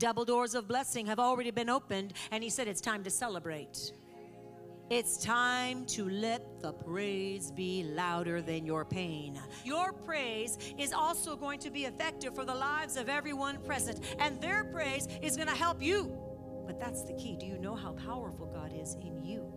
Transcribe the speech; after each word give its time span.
Double 0.00 0.24
doors 0.24 0.54
of 0.54 0.66
blessing 0.66 1.04
have 1.08 1.18
already 1.18 1.50
been 1.50 1.68
opened, 1.68 2.14
and 2.30 2.42
He 2.42 2.48
said 2.48 2.66
it's 2.66 2.80
time 2.80 3.04
to 3.04 3.10
celebrate. 3.10 3.92
It's 4.88 5.22
time 5.22 5.84
to 5.88 6.08
let 6.08 6.62
the 6.62 6.72
praise 6.72 7.50
be 7.50 7.84
louder 7.84 8.40
than 8.40 8.64
your 8.64 8.86
pain. 8.86 9.38
Your 9.62 9.92
praise 9.92 10.56
is 10.78 10.94
also 10.94 11.36
going 11.36 11.60
to 11.60 11.70
be 11.70 11.84
effective 11.84 12.34
for 12.34 12.46
the 12.46 12.54
lives 12.54 12.96
of 12.96 13.10
everyone 13.10 13.58
present, 13.58 14.00
and 14.18 14.40
their 14.40 14.64
praise 14.64 15.06
is 15.20 15.36
going 15.36 15.48
to 15.48 15.54
help 15.54 15.82
you. 15.82 16.10
But 16.66 16.80
that's 16.80 17.02
the 17.02 17.12
key. 17.12 17.36
Do 17.38 17.44
you 17.44 17.58
know 17.58 17.74
how 17.74 17.92
powerful 17.92 18.46
God 18.46 18.72
is 18.74 18.94
in 19.02 19.22
you? 19.22 19.52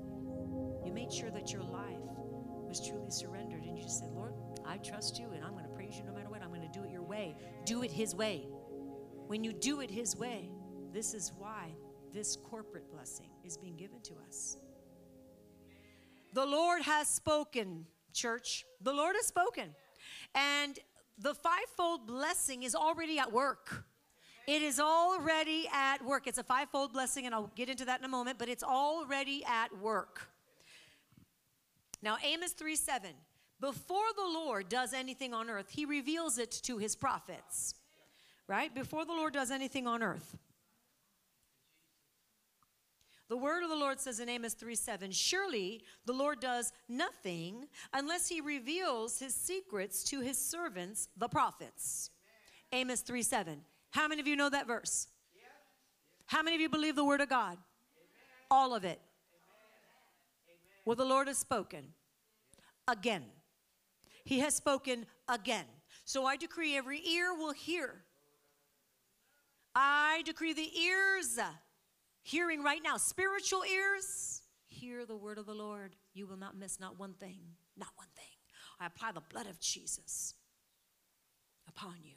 You 0.85 0.91
made 0.91 1.13
sure 1.13 1.31
that 1.31 1.53
your 1.53 1.63
life 1.63 2.03
was 2.67 2.85
truly 2.85 3.11
surrendered, 3.11 3.63
and 3.63 3.77
you 3.77 3.83
just 3.85 3.99
said, 3.99 4.09
Lord, 4.11 4.33
I 4.65 4.75
trust 4.79 5.17
you, 5.17 5.29
and 5.33 5.41
I'm 5.45 5.53
going 5.53 5.63
to 5.63 5.71
praise 5.71 5.95
you 5.97 6.03
no 6.03 6.11
matter 6.11 6.29
what. 6.29 6.43
I'm 6.43 6.49
going 6.49 6.69
to 6.69 6.79
do 6.79 6.83
it 6.83 6.91
your 6.91 7.01
way. 7.01 7.37
Do 7.63 7.83
it 7.83 7.91
His 7.91 8.13
way. 8.13 8.45
When 9.33 9.43
you 9.43 9.51
do 9.51 9.81
it 9.81 9.89
His 9.89 10.15
way, 10.15 10.51
this 10.93 11.15
is 11.15 11.31
why 11.39 11.71
this 12.13 12.35
corporate 12.35 12.91
blessing 12.91 13.31
is 13.43 13.57
being 13.57 13.75
given 13.75 13.99
to 14.01 14.13
us. 14.27 14.57
The 16.33 16.45
Lord 16.45 16.83
has 16.83 17.07
spoken, 17.07 17.87
church. 18.13 18.63
The 18.81 18.93
Lord 18.93 19.15
has 19.15 19.25
spoken. 19.25 19.73
And 20.35 20.77
the 21.17 21.33
fivefold 21.33 22.05
blessing 22.05 22.61
is 22.61 22.75
already 22.75 23.17
at 23.17 23.33
work. 23.33 23.85
It 24.45 24.61
is 24.61 24.79
already 24.79 25.67
at 25.73 26.05
work. 26.05 26.27
It's 26.27 26.37
a 26.37 26.43
fivefold 26.43 26.93
blessing, 26.93 27.25
and 27.25 27.33
I'll 27.33 27.51
get 27.55 27.69
into 27.69 27.85
that 27.85 27.97
in 28.01 28.05
a 28.05 28.09
moment, 28.09 28.37
but 28.37 28.49
it's 28.49 28.63
already 28.63 29.43
at 29.45 29.75
work. 29.79 30.29
Now, 32.03 32.17
Amos 32.23 32.51
3 32.51 32.75
7. 32.75 33.09
Before 33.59 34.13
the 34.15 34.31
Lord 34.31 34.69
does 34.69 34.93
anything 34.93 35.33
on 35.33 35.49
earth, 35.49 35.71
he 35.71 35.85
reveals 35.85 36.37
it 36.37 36.51
to 36.65 36.77
his 36.77 36.95
prophets. 36.95 37.73
Right? 38.47 38.73
Before 38.73 39.05
the 39.05 39.13
Lord 39.13 39.33
does 39.33 39.51
anything 39.51 39.87
on 39.87 40.03
earth, 40.03 40.37
the 43.29 43.37
word 43.37 43.63
of 43.63 43.69
the 43.69 43.75
Lord 43.75 43.99
says 43.99 44.19
in 44.19 44.29
Amos 44.29 44.53
3 44.53 44.75
7, 44.75 45.11
Surely 45.11 45.81
the 46.05 46.13
Lord 46.13 46.39
does 46.39 46.71
nothing 46.87 47.65
unless 47.93 48.27
he 48.27 48.41
reveals 48.41 49.17
his 49.19 49.33
secrets 49.33 50.03
to 50.05 50.19
his 50.19 50.37
servants, 50.37 51.07
the 51.17 51.29
prophets. 51.29 52.11
Amen. 52.73 52.81
Amos 52.81 53.01
3 53.01 53.21
7. 53.21 53.61
How 53.91 54.07
many 54.07 54.21
of 54.21 54.27
you 54.27 54.35
know 54.35 54.49
that 54.49 54.67
verse? 54.67 55.07
How 56.25 56.41
many 56.41 56.55
of 56.55 56.61
you 56.61 56.69
believe 56.69 56.95
the 56.95 57.05
word 57.05 57.21
of 57.21 57.29
God? 57.29 57.57
Amen. 57.57 57.59
All 58.51 58.75
of 58.75 58.85
it. 58.85 58.99
Well, 60.85 60.95
the 60.95 61.05
Lord 61.05 61.27
has 61.27 61.37
spoken 61.37 61.85
again. 62.87 63.23
He 64.25 64.39
has 64.39 64.55
spoken 64.55 65.05
again. 65.27 65.65
So 66.05 66.25
I 66.25 66.35
decree 66.35 66.75
every 66.75 67.01
ear 67.07 67.33
will 67.33 67.53
hear. 67.53 68.03
I 69.75 70.21
decree 70.25 70.53
the 70.53 70.69
ears 70.79 71.39
hearing 72.21 72.63
right 72.63 72.81
now, 72.83 72.97
spiritual 72.97 73.63
ears, 73.65 74.41
hear 74.67 75.05
the 75.05 75.15
word 75.15 75.37
of 75.37 75.45
the 75.45 75.53
Lord. 75.53 75.95
You 76.13 76.27
will 76.27 76.37
not 76.37 76.57
miss 76.57 76.79
not 76.79 76.99
one 76.99 77.13
thing, 77.13 77.39
not 77.77 77.89
one 77.95 78.07
thing. 78.15 78.25
I 78.79 78.87
apply 78.87 79.11
the 79.11 79.21
blood 79.21 79.47
of 79.47 79.59
Jesus 79.59 80.33
upon 81.67 81.95
you. 82.03 82.15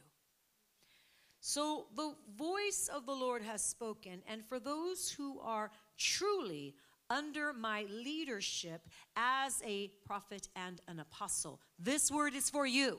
So 1.40 1.86
the 1.94 2.14
voice 2.36 2.90
of 2.92 3.06
the 3.06 3.12
Lord 3.12 3.42
has 3.42 3.62
spoken, 3.64 4.22
and 4.28 4.44
for 4.44 4.58
those 4.58 5.10
who 5.10 5.38
are 5.40 5.70
truly 5.96 6.74
under 7.08 7.52
my 7.52 7.86
leadership 7.88 8.88
as 9.14 9.62
a 9.64 9.92
prophet 10.04 10.48
and 10.56 10.80
an 10.88 10.98
apostle, 10.98 11.60
this 11.78 12.10
word 12.10 12.34
is 12.34 12.50
for 12.50 12.66
you 12.66 12.98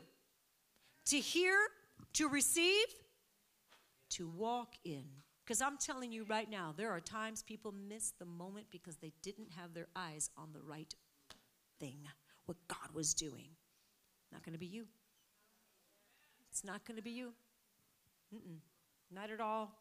to 1.08 1.19
hear, 1.19 1.58
to 2.13 2.30
receive, 2.30 2.85
to 4.11 4.27
walk 4.27 4.75
in 4.83 5.05
because 5.47 5.61
I'm 5.61 5.77
telling 5.77 6.11
you 6.11 6.25
right 6.25 6.50
now, 6.50 6.73
there 6.75 6.91
are 6.91 7.00
times 7.00 7.41
people 7.41 7.73
miss 7.88 8.11
the 8.19 8.25
moment 8.25 8.66
because 8.69 8.97
they 8.97 9.13
didn't 9.23 9.47
have 9.55 9.73
their 9.73 9.88
eyes 9.95 10.30
on 10.38 10.50
the 10.52 10.59
right 10.59 10.94
thing, 11.80 12.00
what 12.47 12.58
God 12.67 12.94
was 12.94 13.13
doing. 13.13 13.47
Not 14.34 14.44
going 14.44 14.51
to 14.51 14.59
be 14.59 14.66
you. 14.66 14.88
It's 16.51 16.66
not 16.66 16.84
going 16.84 16.97
to 16.97 17.01
be 17.01 17.12
you. 17.12 17.31
Mm-mm, 18.35 18.57
not 19.09 19.29
at 19.29 19.40
all. 19.40 19.72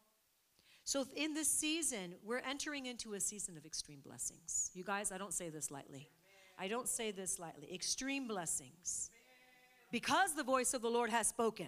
So, 0.85 1.05
in 1.17 1.33
this 1.33 1.49
season, 1.49 2.15
we're 2.23 2.41
entering 2.49 2.85
into 2.85 3.15
a 3.15 3.19
season 3.19 3.57
of 3.57 3.65
extreme 3.65 3.99
blessings. 4.05 4.71
You 4.73 4.85
guys, 4.85 5.11
I 5.11 5.17
don't 5.17 5.33
say 5.33 5.49
this 5.49 5.69
lightly. 5.69 6.07
I 6.57 6.69
don't 6.69 6.87
say 6.87 7.11
this 7.11 7.39
lightly. 7.39 7.67
Extreme 7.73 8.29
blessings. 8.29 9.09
Because 9.91 10.33
the 10.33 10.43
voice 10.43 10.73
of 10.73 10.81
the 10.81 10.89
Lord 10.89 11.09
has 11.09 11.27
spoken. 11.27 11.67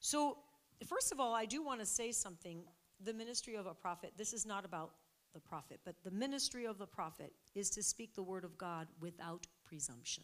So, 0.00 0.36
First 0.86 1.12
of 1.12 1.20
all, 1.20 1.34
I 1.34 1.46
do 1.46 1.62
want 1.62 1.80
to 1.80 1.86
say 1.86 2.12
something. 2.12 2.64
The 3.04 3.12
ministry 3.12 3.56
of 3.56 3.66
a 3.66 3.74
prophet, 3.74 4.12
this 4.16 4.32
is 4.32 4.46
not 4.46 4.64
about 4.64 4.92
the 5.34 5.40
prophet, 5.40 5.80
but 5.84 5.96
the 6.04 6.10
ministry 6.10 6.64
of 6.64 6.78
the 6.78 6.86
prophet 6.86 7.32
is 7.54 7.70
to 7.70 7.82
speak 7.82 8.14
the 8.14 8.22
word 8.22 8.44
of 8.44 8.56
God 8.56 8.86
without 9.00 9.46
presumption. 9.64 10.22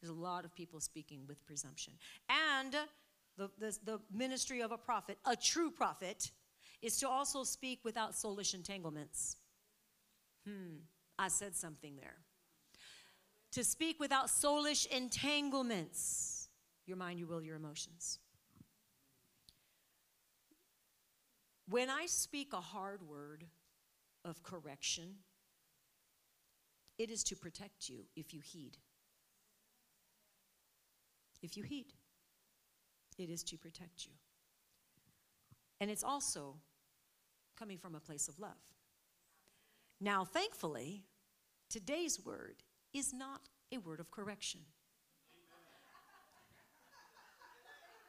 There's 0.00 0.10
a 0.10 0.14
lot 0.14 0.44
of 0.44 0.54
people 0.54 0.80
speaking 0.80 1.20
with 1.26 1.44
presumption. 1.46 1.94
And 2.28 2.74
the, 3.36 3.50
the, 3.58 3.78
the 3.84 4.00
ministry 4.12 4.60
of 4.60 4.72
a 4.72 4.78
prophet, 4.78 5.18
a 5.24 5.36
true 5.36 5.70
prophet, 5.70 6.30
is 6.82 6.98
to 6.98 7.08
also 7.08 7.44
speak 7.44 7.80
without 7.84 8.12
soulish 8.12 8.54
entanglements. 8.54 9.36
Hmm, 10.46 10.78
I 11.18 11.28
said 11.28 11.54
something 11.56 11.96
there. 11.96 12.16
To 13.52 13.64
speak 13.64 13.98
without 13.98 14.26
soulish 14.26 14.86
entanglements. 14.86 16.48
Your 16.86 16.96
mind, 16.96 17.18
your 17.18 17.28
will, 17.28 17.42
your 17.42 17.56
emotions. 17.56 18.18
When 21.70 21.90
I 21.90 22.06
speak 22.06 22.52
a 22.54 22.60
hard 22.60 23.02
word 23.02 23.44
of 24.24 24.42
correction, 24.42 25.16
it 26.98 27.10
is 27.10 27.22
to 27.24 27.36
protect 27.36 27.90
you 27.90 28.06
if 28.16 28.32
you 28.32 28.40
heed. 28.40 28.78
If 31.42 31.56
you 31.56 31.62
heed, 31.62 31.92
it 33.18 33.28
is 33.28 33.42
to 33.44 33.58
protect 33.58 34.06
you. 34.06 34.12
And 35.80 35.90
it's 35.90 36.02
also 36.02 36.56
coming 37.58 37.76
from 37.76 37.94
a 37.94 38.00
place 38.00 38.28
of 38.28 38.38
love. 38.38 38.58
Now, 40.00 40.24
thankfully, 40.24 41.04
today's 41.68 42.18
word 42.24 42.62
is 42.94 43.12
not 43.12 43.42
a 43.72 43.78
word 43.78 44.00
of 44.00 44.10
correction. 44.10 44.60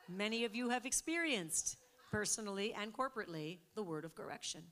Many 0.08 0.46
of 0.46 0.56
you 0.56 0.69
have 0.69 0.86
experienced 0.86 1.78
personally 2.12 2.74
and 2.74 2.94
corporately, 2.94 3.59
the 3.75 3.84
word 3.84 4.06
of 4.06 4.16
correction. 4.16 4.64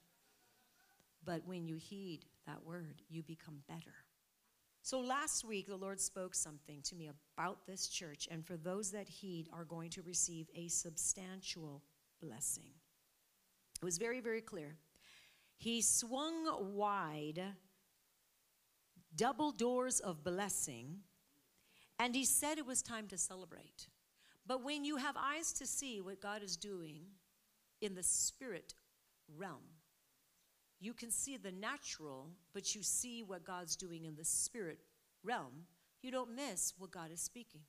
But 1.23 1.41
when 1.45 1.67
you 1.67 1.75
heed 1.75 2.25
that 2.45 2.63
word, 2.65 3.01
you 3.09 3.21
become 3.21 3.59
better. 3.67 3.93
So 4.81 5.01
last 5.01 5.43
week, 5.43 5.67
the 5.67 5.75
Lord 5.75 5.99
spoke 5.99 6.33
something 6.33 6.81
to 6.83 6.95
me 6.95 7.09
about 7.35 7.67
this 7.67 7.89
church, 7.89 8.27
and 8.31 8.45
for 8.45 8.55
those 8.55 8.91
that 8.91 9.09
heed 9.09 9.49
are 9.51 9.65
going 9.65 9.89
to 9.91 10.01
receive 10.01 10.47
a 10.55 10.69
substantial 10.69 11.83
blessing. 12.21 12.71
It 13.81 13.85
was 13.85 13.97
very, 13.97 14.21
very 14.21 14.39
clear. 14.39 14.77
He 15.57 15.81
swung 15.81 16.73
wide 16.73 17.43
double 19.15 19.51
doors 19.51 19.99
of 19.99 20.23
blessing, 20.23 20.99
and 21.99 22.15
he 22.15 22.23
said 22.23 22.57
it 22.57 22.65
was 22.65 22.81
time 22.81 23.07
to 23.07 23.17
celebrate. 23.17 23.87
But 24.45 24.63
when 24.63 24.85
you 24.85 24.95
have 24.97 25.17
eyes 25.17 25.51
to 25.53 25.67
see 25.67 25.99
what 25.99 26.21
God 26.21 26.41
is 26.41 26.55
doing, 26.55 27.01
in 27.81 27.95
the 27.95 28.03
spirit 28.03 28.73
realm. 29.35 29.63
You 30.79 30.93
can 30.93 31.09
see 31.09 31.37
the 31.37 31.51
natural, 31.51 32.29
but 32.53 32.75
you 32.75 32.83
see 32.83 33.23
what 33.23 33.45
God's 33.45 33.75
doing 33.75 34.05
in 34.05 34.15
the 34.15 34.25
spirit 34.25 34.79
realm. 35.23 35.65
You 36.01 36.11
don't 36.11 36.35
miss 36.35 36.73
what 36.77 36.91
God 36.91 37.11
is 37.11 37.19
speaking. 37.19 37.61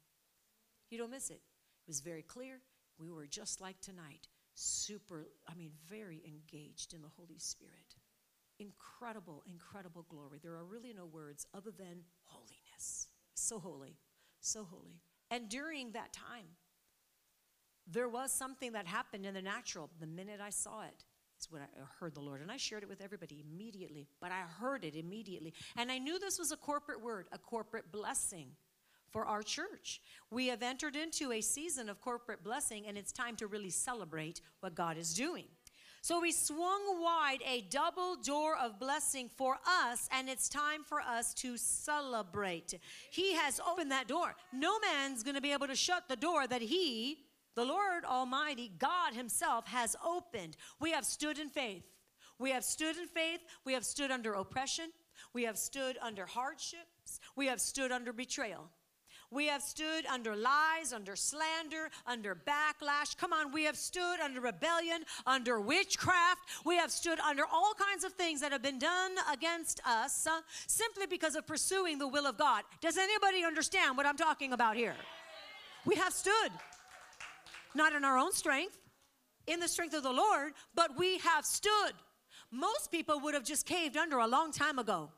You 0.91 0.99
don't 0.99 1.11
miss 1.11 1.31
it. 1.31 1.41
It 1.41 1.89
was 1.89 2.01
very 2.01 2.23
clear. 2.23 2.61
We 2.99 3.11
were 3.11 3.27
just 3.27 3.61
like 3.61 3.81
tonight, 3.81 4.29
super, 4.55 5.29
I 5.49 5.55
mean, 5.55 5.71
very 5.89 6.23
engaged 6.27 6.93
in 6.93 7.01
the 7.01 7.09
Holy 7.17 7.39
Spirit. 7.39 7.97
Incredible, 8.59 9.43
incredible 9.47 10.05
glory. 10.09 10.39
There 10.43 10.55
are 10.55 10.65
really 10.65 10.93
no 10.93 11.07
words 11.07 11.47
other 11.55 11.71
than 11.71 12.03
holiness. 12.25 13.07
So 13.35 13.59
holy, 13.59 13.97
so 14.41 14.65
holy. 14.65 15.01
And 15.31 15.49
during 15.49 15.93
that 15.93 16.13
time, 16.13 16.47
there 17.91 18.09
was 18.09 18.33
something 18.33 18.73
that 18.73 18.87
happened 18.87 19.27
in 19.27 19.35
the 19.35 19.43
natural. 19.43 19.91
The 20.01 20.07
minute 20.07 20.41
I 20.43 20.51
saw 20.51 20.83
it, 20.83 21.05
is 21.41 21.51
when 21.51 21.63
I 21.63 21.67
heard 22.01 22.15
the 22.15 22.21
Lord. 22.21 22.41
And 22.41 22.51
I 22.51 22.57
shared 22.57 22.83
it 22.83 22.89
with 22.89 23.01
everybody 23.01 23.45
immediately, 23.49 24.09
but 24.21 24.33
I 24.33 24.41
heard 24.61 24.85
it 24.85 24.97
immediately. 24.97 25.55
And 25.77 25.91
I 25.91 25.99
knew 25.99 26.19
this 26.19 26.39
was 26.39 26.53
a 26.53 26.57
corporate 26.57 27.03
word, 27.03 27.27
a 27.33 27.39
corporate 27.39 27.91
blessing 27.93 28.49
for 29.11 29.25
our 29.25 29.43
church. 29.43 30.01
We 30.31 30.49
have 30.49 30.63
entered 30.63 30.97
into 30.97 31.33
a 31.33 31.41
season 31.41 31.89
of 31.89 32.01
corporate 32.01 32.45
blessing, 32.45 32.87
and 32.87 32.99
it's 32.99 33.13
time 33.13 33.37
to 33.37 33.47
really 33.47 33.71
celebrate 33.71 34.41
what 34.61 34.75
God 34.75 34.99
is 34.99 35.15
doing. 35.15 35.47
So 36.01 36.21
we 36.21 36.31
swung 36.31 37.03
wide 37.03 37.39
a 37.47 37.63
double 37.63 38.17
door 38.17 38.57
of 38.57 38.79
blessing 38.79 39.29
for 39.37 39.59
us, 39.67 40.09
and 40.13 40.29
it's 40.29 40.49
time 40.49 40.85
for 40.85 41.01
us 41.01 41.35
to 41.35 41.57
celebrate. 41.57 42.79
He 43.11 43.35
has 43.35 43.61
opened 43.69 43.91
that 43.91 44.07
door. 44.07 44.37
No 44.53 44.79
man's 44.79 45.23
going 45.23 45.35
to 45.35 45.41
be 45.41 45.53
able 45.53 45.67
to 45.67 45.75
shut 45.75 46.05
the 46.09 46.17
door 46.17 46.47
that 46.47 46.63
He 46.63 47.19
the 47.59 47.65
Lord 47.65 48.05
Almighty, 48.05 48.71
God 48.79 49.15
Himself, 49.15 49.67
has 49.67 49.97
opened. 50.07 50.57
We 50.79 50.93
have 50.93 51.05
stood 51.05 51.41
in 51.41 51.49
faith. 51.49 51.83
We 52.39 52.51
have 52.53 52.63
stood 52.63 52.97
in 52.97 53.09
faith. 53.09 53.41
We 53.65 53.73
have 53.73 53.85
stood 53.85 54.13
under 54.13 54.35
oppression. 54.35 54.93
We 55.35 55.43
have 55.43 55.59
stood 55.59 55.99
under 56.01 56.25
hardships. 56.25 57.19
We 57.35 57.47
have 57.47 57.61
stood 57.61 57.91
under 57.91 58.13
betrayal. 58.13 58.71
We 59.33 59.47
have 59.47 59.61
stood 59.61 60.07
under 60.07 60.37
lies, 60.37 60.93
under 60.93 61.17
slander, 61.17 61.91
under 62.07 62.37
backlash. 62.37 63.17
Come 63.17 63.33
on, 63.33 63.53
we 63.53 63.65
have 63.65 63.77
stood 63.77 64.21
under 64.21 64.41
rebellion, 64.41 65.03
under 65.27 65.61
witchcraft. 65.61 66.41
We 66.65 66.77
have 66.77 66.93
stood 66.93 67.19
under 67.19 67.43
all 67.53 67.75
kinds 67.75 68.05
of 68.05 68.13
things 68.13 68.41
that 68.41 68.53
have 68.53 68.63
been 68.63 68.79
done 68.79 69.17
against 69.33 69.81
us 69.85 70.29
uh, 70.29 70.43
simply 70.69 71.07
because 71.07 71.35
of 71.35 71.45
pursuing 71.45 71.99
the 71.99 72.07
will 72.07 72.27
of 72.27 72.39
God. 72.39 72.63
Does 72.81 72.97
anybody 72.97 73.45
understand 73.45 73.97
what 73.97 74.07
I'm 74.07 74.17
talking 74.17 74.53
about 74.53 74.77
here? 74.77 74.95
We 75.85 75.97
have 75.97 76.13
stood, 76.13 76.53
not 77.75 77.93
in 77.93 78.05
our 78.05 78.19
own 78.19 78.33
strength, 78.33 78.79
in 79.47 79.61
the 79.61 79.69
strength 79.69 79.95
of 79.95 80.03
the 80.03 80.13
Lord, 80.13 80.53
but 80.75 80.99
we 80.99 81.19
have 81.19 81.45
stood. 81.45 81.93
Most 82.51 82.91
people 82.91 83.21
would 83.21 83.35
have 83.35 83.45
just 83.45 83.67
caved 83.67 83.97
under 83.97 84.19
a 84.19 84.27
long 84.27 84.53
time 84.53 84.79
ago. 84.79 85.11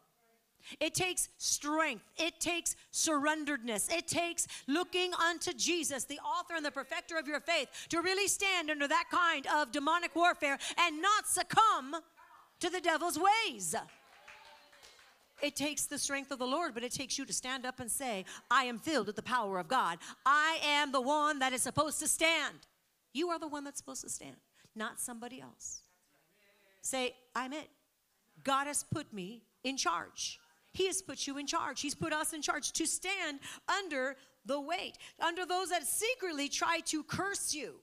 It 0.79 0.94
takes 0.94 1.29
strength. 1.38 2.05
It 2.19 2.38
takes 2.38 2.76
surrenderedness. 2.93 3.93
It 3.93 4.06
takes 4.06 4.47
looking 4.67 5.12
unto 5.14 5.52
Jesus, 5.52 6.05
the 6.05 6.19
author 6.19 6.55
and 6.55 6.64
the 6.64 6.70
perfecter 6.70 7.17
of 7.17 7.26
your 7.26 7.41
faith, 7.41 7.69
to 7.88 8.02
really 8.02 8.29
stand 8.29 8.70
under 8.70 8.87
that 8.87 9.05
kind 9.11 9.47
of 9.47 9.73
demonic 9.73 10.14
warfare 10.14 10.58
and 10.79 11.00
not 11.00 11.26
succumb 11.26 11.97
to 12.61 12.70
the 12.70 12.81
devil's 12.81 13.19
ways. 13.19 13.75
It 15.43 15.57
takes 15.57 15.87
the 15.87 15.99
strength 15.99 16.31
of 16.31 16.39
the 16.39 16.47
Lord, 16.47 16.75
but 16.75 16.85
it 16.85 16.93
takes 16.93 17.19
you 17.19 17.25
to 17.25 17.33
stand 17.33 17.65
up 17.65 17.81
and 17.81 17.91
say, 17.91 18.25
I 18.51 18.65
am 18.65 18.79
filled 18.79 19.07
with 19.07 19.17
the 19.17 19.23
power 19.23 19.59
of 19.59 19.69
God. 19.69 19.99
I 20.25 20.59
am 20.63 20.93
the 20.93 21.01
one 21.01 21.39
that 21.39 21.53
is 21.53 21.63
supposed 21.63 21.99
to 22.01 22.09
stand. 22.09 22.57
You 23.13 23.29
are 23.31 23.39
the 23.39 23.49
one 23.49 23.65
that's 23.65 23.79
supposed 23.79 24.03
to 24.03 24.11
stand, 24.11 24.37
not 24.75 25.01
somebody 25.01 25.41
else. 25.41 25.83
Say, 26.83 27.15
I'm 27.35 27.53
it. 27.53 27.69
God 28.45 28.67
has 28.67 28.85
put 28.85 29.13
me 29.13 29.43
in 29.65 29.77
charge. 29.77 30.39
He 30.73 30.87
has 30.87 31.03
put 31.03 31.27
you 31.27 31.39
in 31.39 31.47
charge. 31.47 31.81
He's 31.81 31.95
put 31.95 32.13
us 32.13 32.33
in 32.33 32.43
charge 32.43 32.73
to 32.73 32.87
stand 32.87 33.41
under 33.69 34.17
the 34.47 34.61
weight, 34.61 34.97
under 35.19 35.45
those 35.45 35.71
that 35.71 35.85
secretly 35.85 36.49
try 36.49 36.81
to 36.87 37.03
curse 37.03 37.55
you. 37.55 37.75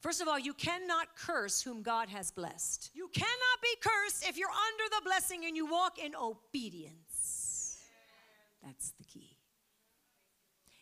First 0.00 0.20
of 0.20 0.28
all, 0.28 0.38
you 0.38 0.54
cannot 0.54 1.16
curse 1.16 1.60
whom 1.60 1.82
God 1.82 2.08
has 2.08 2.30
blessed. 2.30 2.90
You 2.94 3.08
cannot 3.12 3.62
be 3.62 3.74
cursed 3.82 4.28
if 4.28 4.38
you're 4.38 4.48
under 4.48 4.96
the 4.96 5.02
blessing 5.04 5.44
and 5.44 5.56
you 5.56 5.66
walk 5.66 5.98
in 5.98 6.14
obedience. 6.14 7.80
That's 8.64 8.92
the 8.92 9.04
key. 9.04 9.36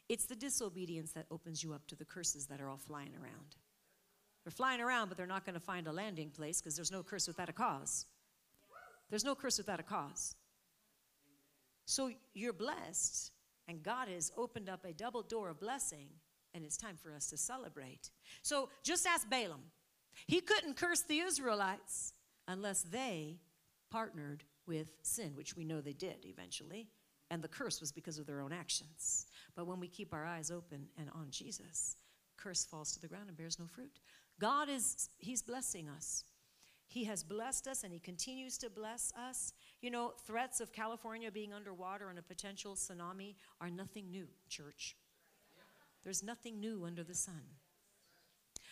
It's 0.09 0.27
the 0.27 0.37
disobedience 0.37 1.13
that 1.13 1.27
opens 1.31 1.63
you 1.63 1.73
up 1.73 1.87
to 1.89 1.97
the 1.97 2.05
curses 2.05 2.47
that 2.47 2.61
are 2.61 2.69
all 2.69 2.77
flying 2.77 3.15
around. 3.15 3.57
They're 4.45 4.53
flying 4.53 4.81
around, 4.81 5.09
but 5.09 5.17
they're 5.17 5.27
not 5.27 5.45
going 5.45 5.55
to 5.55 5.61
find 5.61 5.89
a 5.89 5.93
landing 5.93 6.31
place 6.31 6.61
because 6.61 6.77
there's 6.77 6.93
no 6.93 7.03
curse 7.03 7.27
without 7.27 7.49
a 7.49 7.53
cause. 7.53 8.07
There's 9.11 9.25
no 9.25 9.35
curse 9.35 9.59
without 9.59 9.81
a 9.81 9.83
cause. 9.83 10.35
So 11.87 12.11
you're 12.35 12.53
blessed, 12.53 13.33
and 13.67 13.83
God 13.83 14.09
has 14.09 14.31
opened 14.37 14.69
up 14.69 14.85
a 14.85 14.93
double 14.93 15.23
door 15.23 15.49
of 15.49 15.59
blessing, 15.59 16.09
and 16.57 16.65
it's 16.65 16.77
time 16.77 16.97
for 16.97 17.13
us 17.13 17.29
to 17.29 17.37
celebrate. 17.37 18.11
So 18.43 18.71
just 18.83 19.07
ask 19.07 19.29
Balaam. 19.29 19.61
He 20.27 20.41
couldn't 20.41 20.77
curse 20.77 21.03
the 21.03 21.19
Israelites 21.19 22.15
unless 22.49 22.83
they 22.83 23.37
partnered 23.91 24.43
with 24.67 24.89
sin, 25.03 25.33
which 25.35 25.57
we 25.57 25.65
know 25.65 25.81
they 25.81 25.93
did 25.93 26.25
eventually. 26.25 26.89
And 27.31 27.43
the 27.43 27.49
curse 27.49 27.81
was 27.81 27.93
because 27.93 28.19
of 28.19 28.27
their 28.27 28.41
own 28.41 28.53
actions. 28.53 29.27
But 29.55 29.67
when 29.67 29.81
we 29.81 29.89
keep 29.89 30.15
our 30.15 30.25
eyes 30.25 30.51
open 30.51 30.87
and 30.97 31.11
on 31.11 31.27
Jesus, 31.31 31.97
curse 32.37 32.65
falls 32.65 32.93
to 32.93 33.01
the 33.01 33.09
ground 33.09 33.29
and 33.29 33.37
bears 33.37 33.59
no 33.59 33.67
fruit. 33.67 34.01
God 34.41 34.69
is, 34.69 35.09
He's 35.19 35.43
blessing 35.43 35.89
us. 35.89 36.25
He 36.89 37.05
has 37.05 37.25
blessed 37.25 37.67
us 37.67 37.83
and 37.83 37.93
He 37.93 37.99
continues 37.99 38.59
to 38.59 38.71
bless 38.71 39.13
us. 39.19 39.53
You 39.81 39.91
know, 39.91 40.15
threats 40.25 40.61
of 40.61 40.73
California 40.73 41.31
being 41.31 41.53
underwater 41.53 42.09
and 42.11 42.19
a 42.19 42.23
potential 42.23 42.75
tsunami 42.75 43.35
are 43.61 43.71
nothing 43.71 44.11
new, 44.11 44.29
church. 44.49 44.97
There's 46.07 46.23
nothing 46.23 46.61
new 46.61 46.85
under 46.85 47.03
the 47.03 47.17
sun. 47.17 47.43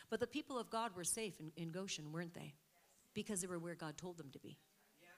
But 0.08 0.20
the 0.20 0.26
people 0.28 0.56
of 0.56 0.70
God 0.70 0.92
were 0.94 1.02
safe 1.02 1.40
in, 1.40 1.50
in 1.56 1.72
Goshen, 1.72 2.12
weren't 2.12 2.32
they? 2.32 2.54
Because 3.12 3.40
they 3.40 3.48
were 3.48 3.58
where 3.58 3.74
God 3.74 3.98
told 3.98 4.18
them 4.18 4.28
to 4.34 4.38
be. 4.38 4.56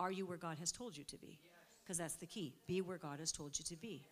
Are 0.01 0.11
you 0.11 0.25
where 0.25 0.39
God 0.39 0.59
has 0.59 0.73
told 0.73 0.97
you 0.97 1.05
to 1.05 1.19
be? 1.19 1.39
Because 1.85 1.99
that's 1.99 2.15
the 2.15 2.25
key. 2.25 2.55
Be 2.67 2.81
where 2.81 2.97
God 2.97 3.21
has 3.21 3.33
told 3.33 3.59
you 3.59 3.67
to 3.67 3.77
be. 3.77 4.09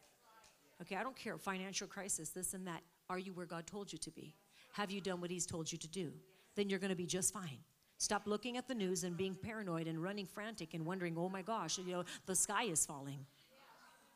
Okay, 0.83 0.97
I 0.97 1.03
don't 1.03 1.17
care. 1.17 1.39
Financial 1.39 1.87
crisis, 1.87 2.29
this 2.29 2.53
and 2.53 2.67
that. 2.67 2.83
Are 3.09 3.19
you 3.19 3.33
where 3.33 3.47
God 3.47 3.67
told 3.67 3.91
you 3.91 3.99
to 4.01 4.11
be? 4.11 4.35
Have 4.75 4.91
you 4.91 5.01
done 5.01 5.23
what 5.23 5.31
He's 5.31 5.47
told 5.47 5.73
you 5.73 5.79
to 5.79 5.89
do? 5.89 6.13
Then 6.57 6.69
you're 6.69 6.81
going 6.81 6.91
to 6.91 6.95
be 6.95 7.07
just 7.07 7.33
fine. 7.33 7.57
Stop 7.97 8.27
looking 8.27 8.59
at 8.59 8.69
the 8.69 8.75
news 8.75 9.05
and 9.05 9.17
being 9.17 9.35
paranoid 9.35 9.87
and 9.87 10.03
running 10.03 10.27
frantic 10.27 10.75
and 10.75 10.85
wondering, 10.85 11.17
oh 11.17 11.31
my 11.31 11.41
gosh, 11.41 11.79
you 11.79 11.91
know, 11.91 12.05
the 12.27 12.37
sky 12.37 12.65
is 12.65 12.85
falling. 12.85 13.25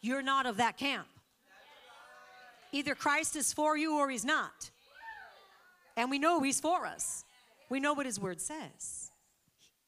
You're 0.03 0.21
not 0.21 0.45
of 0.45 0.59
that 0.59 0.77
camp. 0.77 1.07
Either 2.73 2.95
Christ 2.95 3.37
is 3.37 3.53
for 3.53 3.77
you 3.77 3.99
or 3.99 4.11
he's 4.11 4.25
not. 4.25 4.71
And 5.97 6.11
we 6.11 6.19
know 6.19 6.43
he's 6.43 6.61
for 6.61 6.87
us. 6.87 7.25
We 7.69 7.81
know 7.81 7.93
what 7.93 8.07
his 8.07 8.21
word 8.21 8.41
says. 8.41 9.11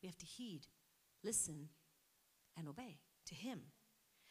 We 0.03 0.09
have 0.09 0.19
to 0.19 0.27
heed, 0.27 0.63
listen, 1.23 1.69
and 2.57 2.69
obey 2.69 2.99
to 3.27 3.35
him. 3.35 3.61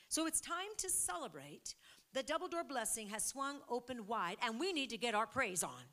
So 0.07 0.25
it's 0.25 0.41
time 0.41 0.75
to 0.77 0.89
celebrate. 0.89 1.75
The 2.13 2.23
double 2.23 2.47
door 2.47 2.63
blessing 2.63 3.09
has 3.09 3.23
swung 3.23 3.57
open 3.69 4.07
wide, 4.07 4.37
and 4.43 4.59
we 4.59 4.73
need 4.73 4.89
to 4.89 4.97
get 4.97 5.13
our 5.13 5.27
praise 5.27 5.63
on. 5.63 5.83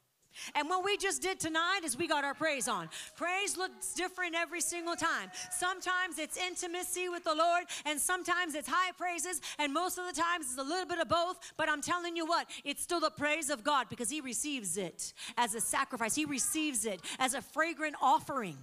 And 0.55 0.69
what 0.69 0.85
we 0.85 0.97
just 0.97 1.23
did 1.23 1.41
tonight 1.41 1.81
is 1.85 1.97
we 1.97 2.07
got 2.07 2.25
our 2.25 2.35
praise 2.35 2.69
on. 2.69 2.89
Praise 3.17 3.57
looks 3.57 3.95
different 3.95 4.35
every 4.35 4.61
single 4.61 4.97
time. 4.97 5.31
Sometimes 5.51 6.19
it's 6.19 6.37
intimacy 6.37 7.09
with 7.09 7.25
the 7.25 7.35
Lord, 7.35 7.65
and 7.85 8.01
sometimes 8.01 8.55
it's 8.55 8.69
high 8.69 8.93
praises, 8.93 9.41
and 9.59 9.73
most 9.73 9.99
of 9.99 10.07
the 10.07 10.21
times 10.21 10.47
it's 10.47 10.59
a 10.59 10.63
little 10.63 10.87
bit 10.87 10.99
of 10.99 11.09
both. 11.09 11.39
But 11.57 11.69
I'm 11.69 11.83
telling 11.83 12.17
you 12.17 12.27
what, 12.27 12.49
it's 12.65 12.83
still 12.83 13.01
the 13.01 13.11
praise 13.11 13.51
of 13.51 13.65
God 13.65 13.89
because 13.89 14.11
He 14.11 14.21
receives 14.21 14.77
it 14.77 15.13
as 15.37 15.55
a 15.55 15.61
sacrifice, 15.61 16.15
He 16.15 16.25
receives 16.25 16.85
it 16.85 17.01
as 17.19 17.35
a 17.35 17.43
fragrant 17.43 17.97
offering. 18.01 18.57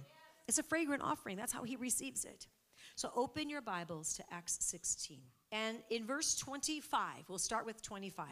It's 0.46 0.58
a 0.58 0.62
fragrant 0.62 1.02
offering. 1.02 1.36
That's 1.36 1.52
how 1.52 1.64
He 1.64 1.76
receives 1.76 2.24
it. 2.24 2.46
So 2.96 3.10
open 3.16 3.50
your 3.50 3.62
Bibles 3.62 4.14
to 4.14 4.24
Acts 4.30 4.58
16. 4.60 5.18
And 5.50 5.78
in 5.90 6.06
verse 6.06 6.36
25, 6.36 7.28
we'll 7.28 7.38
start 7.38 7.66
with 7.66 7.82
25. 7.82 8.26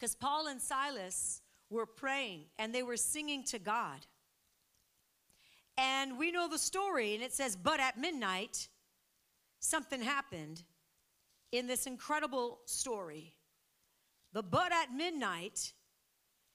Because 0.00 0.14
Paul 0.14 0.46
and 0.46 0.60
Silas 0.60 1.42
were 1.68 1.84
praying 1.84 2.44
and 2.58 2.74
they 2.74 2.82
were 2.82 2.96
singing 2.96 3.44
to 3.44 3.58
God. 3.58 4.06
And 5.76 6.18
we 6.18 6.32
know 6.32 6.48
the 6.48 6.58
story, 6.58 7.14
and 7.14 7.22
it 7.22 7.32
says, 7.32 7.54
But 7.54 7.80
at 7.80 7.98
midnight, 7.98 8.68
something 9.60 10.00
happened 10.02 10.62
in 11.52 11.66
this 11.66 11.86
incredible 11.86 12.60
story. 12.64 13.34
The 14.32 14.42
but 14.42 14.72
at 14.72 14.92
midnight, 14.92 15.72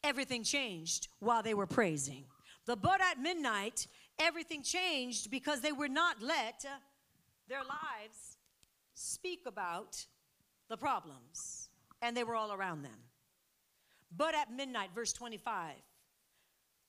everything 0.03 0.43
changed 0.43 1.08
while 1.19 1.43
they 1.43 1.53
were 1.53 1.67
praising. 1.67 2.25
The 2.65 2.75
but 2.75 3.00
at 3.01 3.19
midnight, 3.19 3.88
everything 4.17 4.63
changed 4.63 5.29
because 5.29 5.62
they 5.62 5.72
were 5.72 5.88
not 5.88 6.22
let 6.22 6.65
their 7.48 7.63
lives 7.63 8.38
speak 8.96 9.41
about 9.46 10.03
the 10.67 10.77
problems, 10.77 11.69
and 12.01 12.17
they 12.17 12.24
were 12.24 12.36
all 12.36 12.51
around 12.51 12.81
them. 12.81 13.00
But 14.15 14.36
at 14.36 14.51
midnight, 14.51 14.89
verse 14.93 15.13
25, 15.13 15.74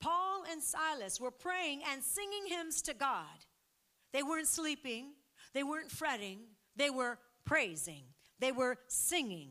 Paul 0.00 0.44
and 0.50 0.62
Silas 0.62 1.20
were 1.20 1.30
praying 1.30 1.82
and 1.90 2.02
singing 2.02 2.46
hymns 2.48 2.82
to 2.82 2.94
God. 2.94 3.24
They 4.12 4.22
weren't 4.22 4.48
sleeping, 4.48 5.12
they 5.52 5.62
weren't 5.62 5.90
fretting, 5.90 6.40
they 6.76 6.90
were 6.90 7.18
praising, 7.44 8.04
they 8.38 8.52
were 8.52 8.76
singing. 8.88 9.50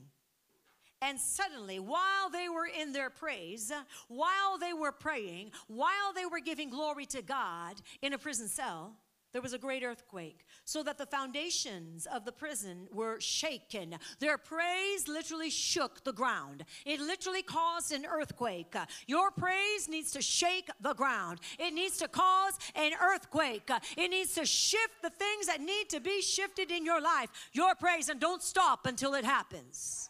And 1.01 1.19
suddenly, 1.19 1.79
while 1.79 2.29
they 2.31 2.47
were 2.49 2.67
in 2.67 2.93
their 2.93 3.09
praise, 3.09 3.71
while 4.07 4.57
they 4.59 4.73
were 4.73 4.91
praying, 4.91 5.51
while 5.67 6.13
they 6.15 6.25
were 6.25 6.39
giving 6.39 6.69
glory 6.69 7.05
to 7.07 7.21
God 7.21 7.75
in 8.01 8.13
a 8.13 8.17
prison 8.17 8.47
cell, 8.47 8.95
there 9.35 9.41
was 9.41 9.51
a 9.51 9.57
great 9.57 9.83
earthquake, 9.83 10.45
so 10.63 10.81
that 10.81 10.97
the 10.97 11.05
foundations 11.05 12.05
of 12.05 12.23
the 12.23 12.31
prison 12.31 12.87
were 12.93 13.19
shaken. 13.19 13.97
Their 14.21 14.37
praise 14.37 15.09
literally 15.09 15.49
shook 15.49 16.05
the 16.05 16.13
ground. 16.13 16.63
It 16.85 17.01
literally 17.01 17.41
caused 17.41 17.91
an 17.91 18.05
earthquake. 18.05 18.73
Your 19.07 19.31
praise 19.31 19.89
needs 19.89 20.13
to 20.13 20.21
shake 20.21 20.69
the 20.79 20.93
ground, 20.93 21.41
it 21.59 21.73
needs 21.73 21.97
to 21.97 22.07
cause 22.07 22.53
an 22.75 22.93
earthquake. 23.03 23.69
It 23.97 24.07
needs 24.09 24.35
to 24.35 24.45
shift 24.45 25.01
the 25.03 25.09
things 25.09 25.47
that 25.47 25.59
need 25.59 25.89
to 25.89 25.99
be 25.99 26.21
shifted 26.21 26.71
in 26.71 26.85
your 26.85 27.01
life. 27.01 27.29
Your 27.51 27.75
praise, 27.75 28.07
and 28.07 28.21
don't 28.21 28.41
stop 28.41 28.85
until 28.85 29.15
it 29.15 29.25
happens. 29.25 30.09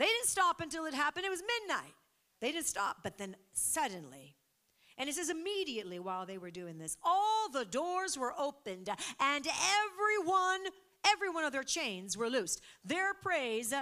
They 0.00 0.06
didn't 0.06 0.26
stop 0.26 0.60
until 0.60 0.86
it 0.86 0.94
happened, 0.94 1.24
it 1.24 1.30
was 1.30 1.44
midnight. 1.60 1.94
They 2.40 2.50
didn't 2.50 2.66
stop, 2.66 2.96
but 3.04 3.16
then 3.16 3.36
suddenly, 3.52 4.34
and 5.00 5.08
it 5.08 5.14
says, 5.14 5.30
immediately 5.30 5.98
while 5.98 6.26
they 6.26 6.36
were 6.36 6.50
doing 6.50 6.76
this, 6.76 6.98
all 7.02 7.48
the 7.50 7.64
doors 7.64 8.18
were 8.18 8.34
opened 8.38 8.90
and 9.18 9.46
everyone, 9.46 10.60
every 11.06 11.30
one 11.30 11.44
of 11.44 11.52
their 11.52 11.62
chains 11.62 12.18
were 12.18 12.28
loosed. 12.28 12.60
Their 12.84 13.14
praise 13.14 13.72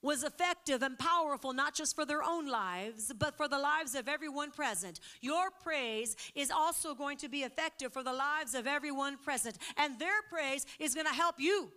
was 0.00 0.24
effective 0.24 0.80
and 0.82 0.98
powerful, 0.98 1.52
not 1.52 1.74
just 1.74 1.94
for 1.94 2.06
their 2.06 2.22
own 2.22 2.48
lives, 2.48 3.12
but 3.18 3.36
for 3.36 3.46
the 3.46 3.58
lives 3.58 3.94
of 3.94 4.08
everyone 4.08 4.52
present. 4.52 5.00
Your 5.20 5.50
praise 5.62 6.16
is 6.34 6.50
also 6.50 6.94
going 6.94 7.18
to 7.18 7.28
be 7.28 7.42
effective 7.42 7.92
for 7.92 8.02
the 8.02 8.12
lives 8.14 8.54
of 8.54 8.66
everyone 8.66 9.18
present, 9.18 9.58
and 9.76 9.98
their 9.98 10.22
praise 10.32 10.64
is 10.78 10.94
going 10.94 11.06
to 11.06 11.12
help 11.12 11.34
you. 11.38 11.70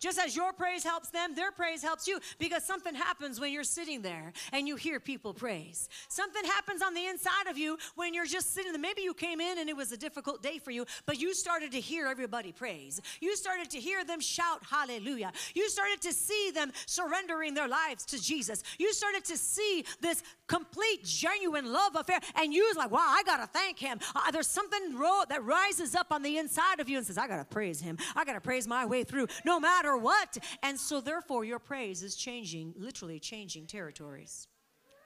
Just 0.00 0.18
as 0.18 0.34
your 0.34 0.52
praise 0.52 0.82
helps 0.82 1.10
them, 1.10 1.34
their 1.34 1.52
praise 1.52 1.82
helps 1.82 2.08
you 2.08 2.18
because 2.38 2.64
something 2.64 2.94
happens 2.94 3.38
when 3.38 3.52
you're 3.52 3.64
sitting 3.64 4.00
there 4.00 4.32
and 4.52 4.66
you 4.66 4.76
hear 4.76 4.98
people 4.98 5.34
praise. 5.34 5.88
Something 6.08 6.44
happens 6.44 6.80
on 6.82 6.94
the 6.94 7.06
inside 7.06 7.46
of 7.48 7.58
you 7.58 7.76
when 7.96 8.14
you're 8.14 8.26
just 8.26 8.54
sitting 8.54 8.72
there. 8.72 8.80
Maybe 8.80 9.02
you 9.02 9.12
came 9.12 9.40
in 9.40 9.58
and 9.58 9.68
it 9.68 9.76
was 9.76 9.92
a 9.92 9.96
difficult 9.96 10.42
day 10.42 10.58
for 10.58 10.70
you, 10.70 10.86
but 11.04 11.20
you 11.20 11.34
started 11.34 11.70
to 11.72 11.80
hear 11.80 12.06
everybody 12.06 12.50
praise. 12.50 13.00
You 13.20 13.36
started 13.36 13.70
to 13.70 13.78
hear 13.78 14.02
them 14.04 14.20
shout 14.20 14.62
hallelujah. 14.68 15.32
You 15.54 15.68
started 15.68 16.00
to 16.02 16.12
see 16.12 16.50
them 16.54 16.72
surrendering 16.86 17.54
their 17.54 17.68
lives 17.68 18.06
to 18.06 18.20
Jesus. 18.20 18.62
You 18.78 18.92
started 18.94 19.24
to 19.26 19.36
see 19.36 19.84
this 20.00 20.22
complete, 20.46 21.04
genuine 21.04 21.72
love 21.72 21.94
affair, 21.94 22.18
and 22.36 22.54
you 22.54 22.64
was 22.68 22.76
like, 22.76 22.90
wow, 22.90 23.04
I 23.06 23.22
gotta 23.24 23.46
thank 23.46 23.78
him. 23.78 24.00
Uh, 24.16 24.30
there's 24.30 24.48
something 24.48 24.96
ro- 24.96 25.22
that 25.28 25.44
rises 25.44 25.94
up 25.94 26.08
on 26.10 26.22
the 26.22 26.38
inside 26.38 26.80
of 26.80 26.88
you 26.88 26.96
and 26.96 27.06
says, 27.06 27.18
I 27.18 27.28
gotta 27.28 27.44
praise 27.44 27.80
him. 27.80 27.98
I 28.16 28.24
gotta 28.24 28.40
praise 28.40 28.66
my 28.66 28.86
way 28.86 29.04
through, 29.04 29.28
no 29.44 29.60
matter 29.60 29.89
matter 29.90 30.02
what. 30.02 30.38
And 30.62 30.78
so, 30.78 31.00
therefore, 31.00 31.44
your 31.44 31.58
praise 31.58 32.02
is 32.02 32.14
changing, 32.14 32.74
literally 32.76 33.18
changing 33.18 33.66
territories. 33.66 34.48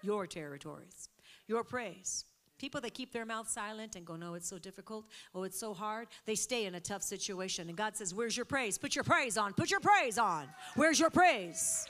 Your 0.02 0.26
territories. 0.26 1.08
Your 1.46 1.64
praise. 1.64 2.24
People 2.58 2.80
that 2.82 2.94
keep 2.94 3.12
their 3.12 3.26
mouth 3.26 3.48
silent 3.48 3.96
and 3.96 4.06
go, 4.06 4.16
No, 4.16 4.34
it's 4.34 4.48
so 4.48 4.58
difficult. 4.58 5.06
Oh, 5.34 5.42
it's 5.42 5.58
so 5.58 5.74
hard. 5.74 6.08
They 6.24 6.34
stay 6.34 6.66
in 6.66 6.74
a 6.76 6.80
tough 6.80 7.02
situation. 7.02 7.68
And 7.68 7.76
God 7.76 7.96
says, 7.96 8.14
Where's 8.14 8.36
your 8.36 8.46
praise? 8.46 8.78
Put 8.78 8.94
your 8.94 9.04
praise 9.04 9.36
on. 9.36 9.54
Put 9.54 9.70
your 9.70 9.80
praise 9.80 10.18
on. 10.18 10.46
Where's 10.76 11.00
your 11.00 11.10
praise? 11.10 11.86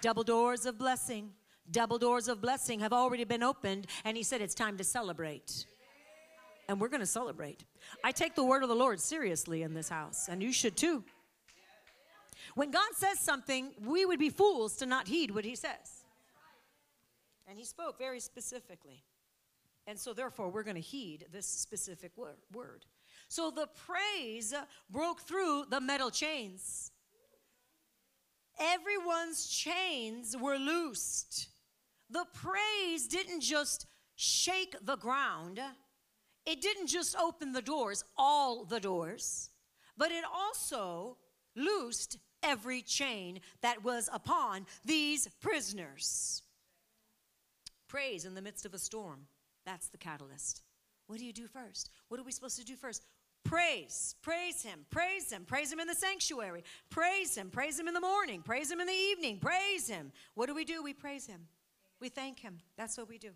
Double 0.00 0.22
doors 0.22 0.66
of 0.66 0.78
blessing. 0.78 1.30
Double 1.70 1.98
doors 1.98 2.28
of 2.28 2.40
blessing 2.40 2.80
have 2.80 2.92
already 2.92 3.24
been 3.24 3.42
opened. 3.42 3.86
And 4.04 4.16
He 4.16 4.22
said, 4.22 4.40
It's 4.40 4.54
time 4.54 4.76
to 4.78 4.84
celebrate. 4.84 5.66
And 6.68 6.78
we're 6.80 6.88
going 6.88 7.00
to 7.00 7.06
celebrate. 7.06 7.64
I 8.04 8.12
take 8.12 8.34
the 8.34 8.44
word 8.44 8.62
of 8.62 8.68
the 8.68 8.74
Lord 8.74 9.00
seriously 9.00 9.62
in 9.62 9.72
this 9.72 9.88
house, 9.88 10.28
and 10.28 10.42
you 10.42 10.52
should 10.52 10.76
too. 10.76 11.02
When 12.54 12.70
God 12.70 12.90
says 12.94 13.18
something, 13.18 13.72
we 13.84 14.04
would 14.04 14.18
be 14.18 14.30
fools 14.30 14.76
to 14.76 14.86
not 14.86 15.08
heed 15.08 15.30
what 15.30 15.44
He 15.44 15.54
says. 15.54 16.04
And 17.48 17.58
He 17.58 17.64
spoke 17.64 17.98
very 17.98 18.20
specifically. 18.20 19.04
And 19.86 19.98
so, 19.98 20.12
therefore, 20.12 20.50
we're 20.50 20.64
going 20.64 20.76
to 20.76 20.82
heed 20.82 21.26
this 21.32 21.46
specific 21.46 22.12
word. 22.16 22.84
So 23.28 23.50
the 23.50 23.68
praise 23.86 24.54
broke 24.90 25.20
through 25.20 25.66
the 25.70 25.80
metal 25.80 26.10
chains. 26.10 26.92
Everyone's 28.58 29.46
chains 29.46 30.36
were 30.36 30.56
loosed. 30.56 31.48
The 32.10 32.24
praise 32.32 33.06
didn't 33.06 33.42
just 33.42 33.86
shake 34.16 34.74
the 34.82 34.96
ground, 34.96 35.60
it 36.44 36.60
didn't 36.60 36.88
just 36.88 37.14
open 37.16 37.52
the 37.52 37.62
doors, 37.62 38.02
all 38.16 38.64
the 38.64 38.80
doors, 38.80 39.50
but 39.96 40.10
it 40.10 40.24
also 40.34 41.18
loosed 41.54 42.18
every 42.42 42.82
chain 42.82 43.40
that 43.62 43.84
was 43.84 44.08
upon 44.12 44.66
these 44.84 45.28
prisoners. 45.40 46.42
Praise 47.88 48.24
in 48.24 48.34
the 48.34 48.42
midst 48.42 48.66
of 48.66 48.74
a 48.74 48.78
storm. 48.78 49.26
That's 49.64 49.88
the 49.88 49.98
catalyst. 49.98 50.62
What 51.06 51.18
do 51.18 51.24
you 51.24 51.32
do 51.32 51.46
first? 51.46 51.90
What 52.08 52.20
are 52.20 52.24
we 52.24 52.32
supposed 52.32 52.58
to 52.58 52.64
do 52.64 52.76
first? 52.76 53.02
Praise, 53.44 54.14
praise 54.20 54.62
Him, 54.62 54.84
praise 54.90 55.32
Him, 55.32 55.44
praise 55.46 55.72
Him 55.72 55.80
in 55.80 55.86
the 55.86 55.94
sanctuary, 55.94 56.64
praise 56.90 57.34
Him, 57.34 57.50
praise 57.50 57.78
Him 57.78 57.88
in 57.88 57.94
the 57.94 58.00
morning, 58.00 58.42
praise 58.42 58.70
Him 58.70 58.80
in 58.80 58.86
the 58.86 58.92
evening, 58.92 59.38
praise 59.38 59.88
Him. 59.88 60.12
What 60.34 60.46
do 60.46 60.54
we 60.54 60.64
do? 60.64 60.82
We 60.82 60.92
praise 60.92 61.26
Him, 61.26 61.46
we 62.00 62.08
thank 62.10 62.40
Him. 62.40 62.58
That's 62.76 62.98
what 62.98 63.08
we 63.08 63.16
do. 63.16 63.30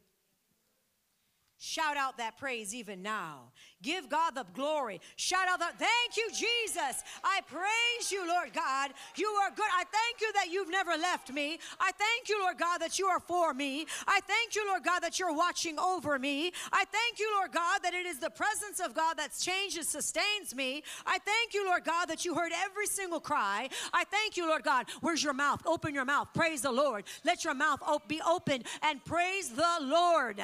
Shout 1.64 1.96
out 1.96 2.18
that 2.18 2.38
praise 2.38 2.74
even 2.74 3.02
now. 3.02 3.52
Give 3.82 4.08
God 4.08 4.34
the 4.34 4.44
glory. 4.52 5.00
Shout 5.14 5.46
out 5.48 5.60
that, 5.60 5.78
thank 5.78 6.16
you, 6.16 6.28
Jesus. 6.34 7.04
I 7.22 7.40
praise 7.46 8.10
you, 8.10 8.26
Lord 8.26 8.52
God. 8.52 8.90
You 9.14 9.28
are 9.28 9.50
good. 9.50 9.68
I 9.72 9.84
thank 9.84 10.20
you 10.20 10.32
that 10.32 10.50
you've 10.50 10.70
never 10.70 10.96
left 10.96 11.32
me. 11.32 11.60
I 11.78 11.92
thank 11.92 12.28
you, 12.28 12.40
Lord 12.40 12.58
God, 12.58 12.78
that 12.78 12.98
you 12.98 13.06
are 13.06 13.20
for 13.20 13.54
me. 13.54 13.86
I 14.08 14.18
thank 14.26 14.56
you, 14.56 14.66
Lord 14.66 14.82
God, 14.82 15.04
that 15.04 15.20
you're 15.20 15.32
watching 15.32 15.78
over 15.78 16.18
me. 16.18 16.52
I 16.72 16.84
thank 16.84 17.20
you, 17.20 17.32
Lord 17.36 17.52
God, 17.52 17.78
that 17.84 17.94
it 17.94 18.06
is 18.06 18.18
the 18.18 18.30
presence 18.30 18.80
of 18.84 18.92
God 18.92 19.18
that 19.18 19.30
changes, 19.40 19.86
sustains 19.86 20.56
me. 20.56 20.82
I 21.06 21.18
thank 21.18 21.54
you, 21.54 21.64
Lord 21.64 21.84
God, 21.84 22.06
that 22.06 22.24
you 22.24 22.34
heard 22.34 22.50
every 22.52 22.86
single 22.86 23.20
cry. 23.20 23.68
I 23.92 24.02
thank 24.02 24.36
you, 24.36 24.48
Lord 24.48 24.64
God. 24.64 24.86
Where's 25.00 25.22
your 25.22 25.32
mouth? 25.32 25.62
Open 25.64 25.94
your 25.94 26.04
mouth. 26.04 26.26
Praise 26.34 26.62
the 26.62 26.72
Lord. 26.72 27.04
Let 27.24 27.44
your 27.44 27.54
mouth 27.54 27.80
be 28.08 28.20
open 28.28 28.64
and 28.82 29.04
praise 29.04 29.50
the 29.50 29.78
Lord. 29.80 30.42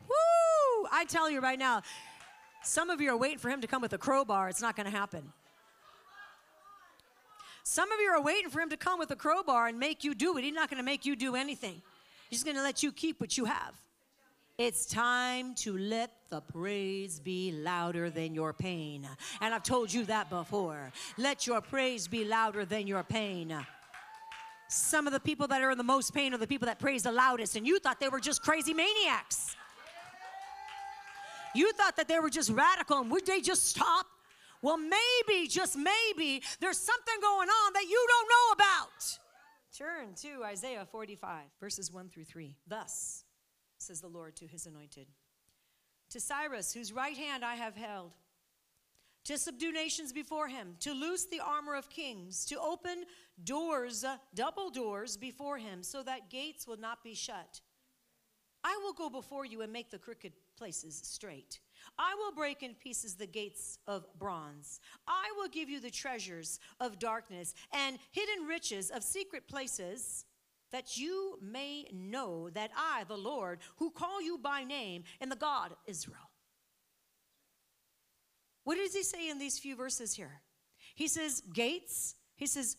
Woo! 0.00 0.88
I 0.92 1.04
tell 1.08 1.30
you 1.30 1.40
right 1.40 1.58
now, 1.58 1.82
some 2.62 2.90
of 2.90 3.00
you 3.00 3.10
are 3.10 3.16
waiting 3.16 3.38
for 3.38 3.48
him 3.48 3.60
to 3.60 3.66
come 3.66 3.82
with 3.82 3.92
a 3.92 3.98
crowbar. 3.98 4.48
It's 4.48 4.62
not 4.62 4.76
going 4.76 4.86
to 4.90 4.96
happen. 4.96 5.32
Some 7.62 7.90
of 7.90 8.00
you 8.00 8.08
are 8.10 8.22
waiting 8.22 8.50
for 8.50 8.60
him 8.60 8.70
to 8.70 8.76
come 8.76 8.98
with 8.98 9.10
a 9.10 9.16
crowbar 9.16 9.66
and 9.66 9.78
make 9.78 10.04
you 10.04 10.14
do 10.14 10.36
it. 10.38 10.44
He's 10.44 10.54
not 10.54 10.70
going 10.70 10.78
to 10.78 10.84
make 10.84 11.04
you 11.04 11.16
do 11.16 11.34
anything. 11.34 11.82
He's 12.30 12.44
going 12.44 12.56
to 12.56 12.62
let 12.62 12.82
you 12.82 12.92
keep 12.92 13.20
what 13.20 13.36
you 13.36 13.44
have. 13.44 13.74
It's 14.58 14.86
time 14.86 15.54
to 15.56 15.76
let 15.76 16.12
the 16.30 16.40
praise 16.40 17.20
be 17.20 17.52
louder 17.52 18.08
than 18.08 18.34
your 18.34 18.52
pain. 18.52 19.06
And 19.40 19.54
I've 19.54 19.62
told 19.62 19.92
you 19.92 20.04
that 20.06 20.30
before. 20.30 20.92
Let 21.18 21.46
your 21.46 21.60
praise 21.60 22.08
be 22.08 22.24
louder 22.24 22.64
than 22.64 22.86
your 22.86 23.02
pain. 23.02 23.54
Some 24.68 25.06
of 25.06 25.12
the 25.12 25.20
people 25.20 25.46
that 25.48 25.60
are 25.60 25.70
in 25.70 25.78
the 25.78 25.84
most 25.84 26.14
pain 26.14 26.32
are 26.32 26.38
the 26.38 26.46
people 26.46 26.66
that 26.66 26.78
praise 26.78 27.02
the 27.02 27.12
loudest, 27.12 27.56
and 27.56 27.66
you 27.66 27.78
thought 27.78 28.00
they 28.00 28.08
were 28.08 28.18
just 28.18 28.42
crazy 28.42 28.72
maniacs. 28.72 29.56
You 31.56 31.72
thought 31.72 31.96
that 31.96 32.08
they 32.08 32.18
were 32.18 32.30
just 32.30 32.50
radical 32.50 32.98
and 32.98 33.10
would 33.10 33.26
they 33.26 33.40
just 33.40 33.66
stop? 33.66 34.06
Well, 34.62 34.78
maybe, 34.78 35.48
just 35.48 35.76
maybe, 35.76 36.42
there's 36.60 36.78
something 36.78 37.14
going 37.20 37.48
on 37.48 37.72
that 37.74 37.84
you 37.88 38.06
don't 38.08 38.28
know 38.28 38.64
about. 38.64 39.18
Turn 39.76 40.14
to 40.22 40.44
Isaiah 40.44 40.86
45, 40.90 41.42
verses 41.60 41.92
1 41.92 42.08
through 42.08 42.24
3. 42.24 42.56
Thus 42.66 43.24
says 43.78 44.00
the 44.00 44.08
Lord 44.08 44.34
to 44.36 44.46
his 44.46 44.66
anointed, 44.66 45.06
to 46.10 46.20
Cyrus, 46.20 46.72
whose 46.72 46.92
right 46.92 47.16
hand 47.16 47.44
I 47.44 47.56
have 47.56 47.76
held, 47.76 48.12
to 49.24 49.36
subdue 49.36 49.72
nations 49.72 50.12
before 50.12 50.48
him, 50.48 50.76
to 50.80 50.92
loose 50.92 51.26
the 51.26 51.40
armor 51.40 51.74
of 51.74 51.90
kings, 51.90 52.46
to 52.46 52.60
open 52.60 53.04
doors, 53.44 54.04
uh, 54.04 54.16
double 54.34 54.70
doors 54.70 55.16
before 55.16 55.58
him, 55.58 55.82
so 55.82 56.02
that 56.02 56.30
gates 56.30 56.66
will 56.66 56.78
not 56.78 57.02
be 57.04 57.14
shut. 57.14 57.60
I 58.64 58.78
will 58.82 58.92
go 58.92 59.10
before 59.10 59.44
you 59.44 59.62
and 59.62 59.72
make 59.72 59.90
the 59.90 59.98
crooked 59.98 60.32
places 60.56 61.00
straight. 61.04 61.60
I 61.98 62.14
will 62.18 62.32
break 62.32 62.62
in 62.62 62.74
pieces 62.74 63.14
the 63.14 63.26
gates 63.26 63.78
of 63.86 64.06
bronze. 64.18 64.80
I 65.06 65.32
will 65.36 65.48
give 65.48 65.68
you 65.68 65.80
the 65.80 65.90
treasures 65.90 66.58
of 66.80 66.98
darkness 66.98 67.54
and 67.72 67.98
hidden 68.10 68.46
riches 68.46 68.90
of 68.90 69.02
secret 69.02 69.46
places, 69.48 70.24
that 70.72 70.96
you 70.96 71.38
may 71.40 71.86
know 71.92 72.50
that 72.50 72.70
I, 72.76 73.04
the 73.04 73.16
Lord, 73.16 73.60
who 73.76 73.90
call 73.90 74.20
you 74.20 74.38
by 74.38 74.64
name, 74.64 75.04
am 75.20 75.28
the 75.28 75.36
God 75.36 75.74
Israel. 75.86 76.30
What 78.64 78.76
does 78.76 78.94
he 78.94 79.04
say 79.04 79.30
in 79.30 79.38
these 79.38 79.58
few 79.58 79.76
verses 79.76 80.14
here? 80.14 80.40
He 80.96 81.06
says, 81.08 81.42
Gates, 81.52 82.16
he 82.34 82.46
says, 82.46 82.76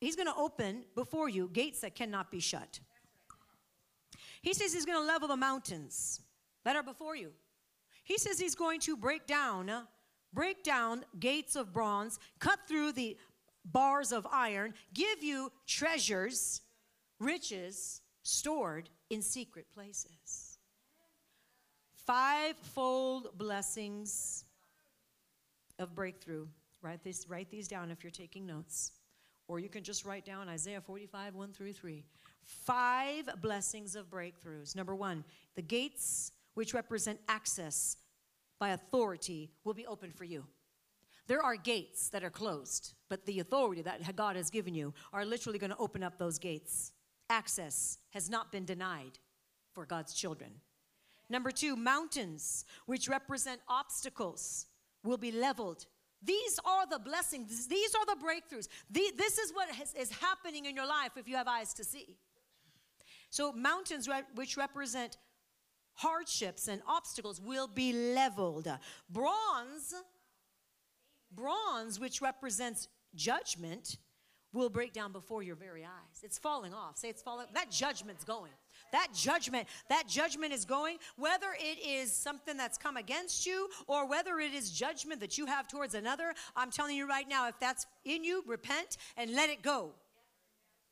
he's 0.00 0.16
going 0.16 0.28
to 0.28 0.34
open 0.36 0.84
before 0.94 1.28
you 1.28 1.50
gates 1.52 1.80
that 1.80 1.94
cannot 1.94 2.30
be 2.30 2.40
shut. 2.40 2.80
He 4.40 4.54
says 4.54 4.72
he's 4.72 4.86
going 4.86 4.98
to 4.98 5.06
level 5.06 5.28
the 5.28 5.36
mountains 5.36 6.20
that 6.64 6.76
are 6.76 6.82
before 6.82 7.16
you. 7.16 7.32
He 8.04 8.18
says 8.18 8.38
he's 8.38 8.54
going 8.54 8.80
to 8.80 8.96
break 8.96 9.26
down, 9.26 9.70
uh, 9.70 9.82
break 10.32 10.62
down 10.62 11.04
gates 11.20 11.56
of 11.56 11.72
bronze, 11.72 12.18
cut 12.38 12.58
through 12.66 12.92
the 12.92 13.16
bars 13.64 14.12
of 14.12 14.26
iron, 14.30 14.74
give 14.92 15.22
you 15.22 15.52
treasures, 15.66 16.62
riches 17.20 18.00
stored 18.22 18.88
in 19.10 19.22
secret 19.22 19.66
places. 19.72 20.58
Fivefold 22.06 23.38
blessings 23.38 24.44
of 25.78 25.94
breakthrough. 25.94 26.46
Write, 26.80 27.04
this, 27.04 27.28
write 27.28 27.50
these 27.50 27.68
down 27.68 27.90
if 27.90 28.02
you're 28.02 28.10
taking 28.10 28.44
notes. 28.44 28.92
Or 29.46 29.60
you 29.60 29.68
can 29.68 29.84
just 29.84 30.04
write 30.04 30.24
down 30.24 30.48
Isaiah 30.48 30.80
45, 30.80 31.34
1 31.34 31.52
through 31.52 31.72
3. 31.72 32.04
Five 32.42 33.30
blessings 33.40 33.94
of 33.94 34.10
breakthroughs. 34.10 34.74
Number 34.74 34.94
one, 34.94 35.24
the 35.54 35.62
gates 35.62 36.32
which 36.54 36.74
represent 36.74 37.20
access 37.28 37.96
by 38.58 38.70
authority, 38.70 39.50
will 39.64 39.74
be 39.74 39.86
open 39.86 40.10
for 40.12 40.24
you. 40.24 40.44
There 41.26 41.42
are 41.42 41.56
gates 41.56 42.08
that 42.10 42.24
are 42.24 42.30
closed, 42.30 42.94
but 43.08 43.24
the 43.26 43.40
authority 43.40 43.82
that 43.82 44.16
God 44.16 44.36
has 44.36 44.50
given 44.50 44.74
you 44.74 44.92
are 45.12 45.24
literally 45.24 45.58
going 45.58 45.70
to 45.70 45.76
open 45.76 46.02
up 46.02 46.18
those 46.18 46.38
gates. 46.38 46.92
Access 47.30 47.98
has 48.10 48.28
not 48.28 48.52
been 48.52 48.64
denied 48.64 49.18
for 49.72 49.86
God's 49.86 50.14
children. 50.14 50.50
Number 51.28 51.50
two, 51.50 51.76
mountains, 51.76 52.64
which 52.86 53.08
represent 53.08 53.60
obstacles, 53.68 54.66
will 55.02 55.16
be 55.16 55.32
leveled 55.32 55.86
These 56.22 56.60
are 56.64 56.86
the 56.86 56.98
blessings. 57.00 57.66
These 57.66 57.94
are 57.94 58.06
the 58.06 58.20
breakthroughs. 58.22 58.68
This 58.90 59.38
is 59.38 59.52
what 59.52 59.68
is 59.98 60.12
happening 60.12 60.66
in 60.66 60.76
your 60.76 60.86
life 60.86 61.12
if 61.16 61.26
you 61.28 61.36
have 61.36 61.48
eyes 61.48 61.74
to 61.74 61.84
see. 61.84 62.16
So, 63.30 63.52
mountains, 63.52 64.08
which 64.34 64.56
represent 64.56 65.16
hardships 65.94 66.68
and 66.68 66.82
obstacles, 66.86 67.40
will 67.40 67.68
be 67.68 67.92
leveled. 68.14 68.68
Bronze, 69.10 69.94
bronze, 71.30 72.00
which 72.00 72.20
represents 72.20 72.88
judgment, 73.14 73.98
will 74.52 74.68
break 74.68 74.92
down 74.92 75.12
before 75.12 75.42
your 75.42 75.56
very 75.56 75.84
eyes. 75.84 76.22
It's 76.22 76.38
falling 76.38 76.74
off. 76.74 76.98
Say 76.98 77.08
it's 77.08 77.22
falling. 77.22 77.46
That 77.54 77.70
judgment's 77.70 78.24
going. 78.24 78.52
That 78.92 79.08
judgment, 79.14 79.66
that 79.88 80.06
judgment 80.06 80.52
is 80.52 80.66
going, 80.66 80.98
whether 81.16 81.48
it 81.58 81.78
is 81.84 82.12
something 82.12 82.58
that's 82.58 82.76
come 82.76 82.98
against 82.98 83.46
you 83.46 83.68
or 83.86 84.06
whether 84.06 84.38
it 84.38 84.52
is 84.52 84.70
judgment 84.70 85.20
that 85.20 85.38
you 85.38 85.46
have 85.46 85.66
towards 85.66 85.94
another. 85.94 86.34
I'm 86.54 86.70
telling 86.70 86.96
you 86.96 87.08
right 87.08 87.26
now, 87.26 87.48
if 87.48 87.58
that's 87.58 87.86
in 88.04 88.22
you, 88.22 88.44
repent 88.46 88.98
and 89.16 89.34
let 89.34 89.48
it 89.48 89.62
go 89.62 89.92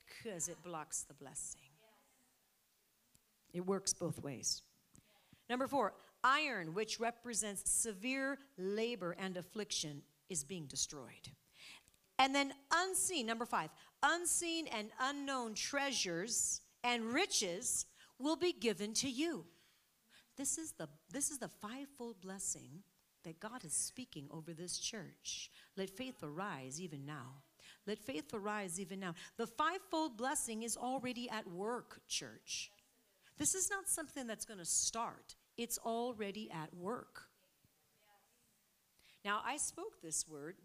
because 0.08 0.48
it 0.48 0.56
blocks 0.62 1.02
the 1.02 1.14
blessing. 1.14 1.60
It 3.52 3.66
works 3.66 3.92
both 3.92 4.22
ways. 4.22 4.62
Number 5.50 5.66
four, 5.66 5.94
iron, 6.22 6.74
which 6.74 7.00
represents 7.00 7.68
severe 7.68 8.38
labor 8.56 9.16
and 9.18 9.36
affliction, 9.36 10.02
is 10.28 10.44
being 10.44 10.66
destroyed. 10.66 11.28
And 12.20 12.32
then 12.32 12.52
unseen, 12.72 13.26
number 13.26 13.44
five, 13.44 13.70
unseen 14.00 14.68
and 14.68 14.90
unknown 15.00 15.54
treasures 15.54 16.60
and 16.84 17.12
riches 17.12 17.86
will 18.18 18.36
be 18.36 18.52
given 18.52 18.94
to 18.94 19.10
you. 19.10 19.44
This 20.36 20.56
is 20.56 20.72
the 20.72 20.88
this 21.10 21.32
is 21.32 21.38
the 21.38 21.48
fivefold 21.48 22.20
blessing 22.20 22.84
that 23.24 23.40
God 23.40 23.64
is 23.64 23.72
speaking 23.72 24.28
over 24.30 24.54
this 24.54 24.78
church. 24.78 25.50
Let 25.76 25.90
faith 25.90 26.22
arise 26.22 26.80
even 26.80 27.04
now. 27.04 27.42
Let 27.86 27.98
faith 27.98 28.32
arise 28.32 28.78
even 28.78 29.00
now. 29.00 29.14
The 29.36 29.48
fivefold 29.48 30.16
blessing 30.16 30.62
is 30.62 30.76
already 30.76 31.28
at 31.28 31.46
work, 31.50 32.00
church. 32.06 32.70
This 33.40 33.54
is 33.54 33.70
not 33.70 33.88
something 33.88 34.26
that's 34.26 34.44
going 34.44 34.58
to 34.58 34.66
start. 34.66 35.34
It's 35.60 35.76
already 35.84 36.50
at 36.50 36.74
work. 36.74 37.24
Now, 39.26 39.42
I 39.44 39.58
spoke 39.58 40.00
this 40.02 40.26
word 40.26 40.56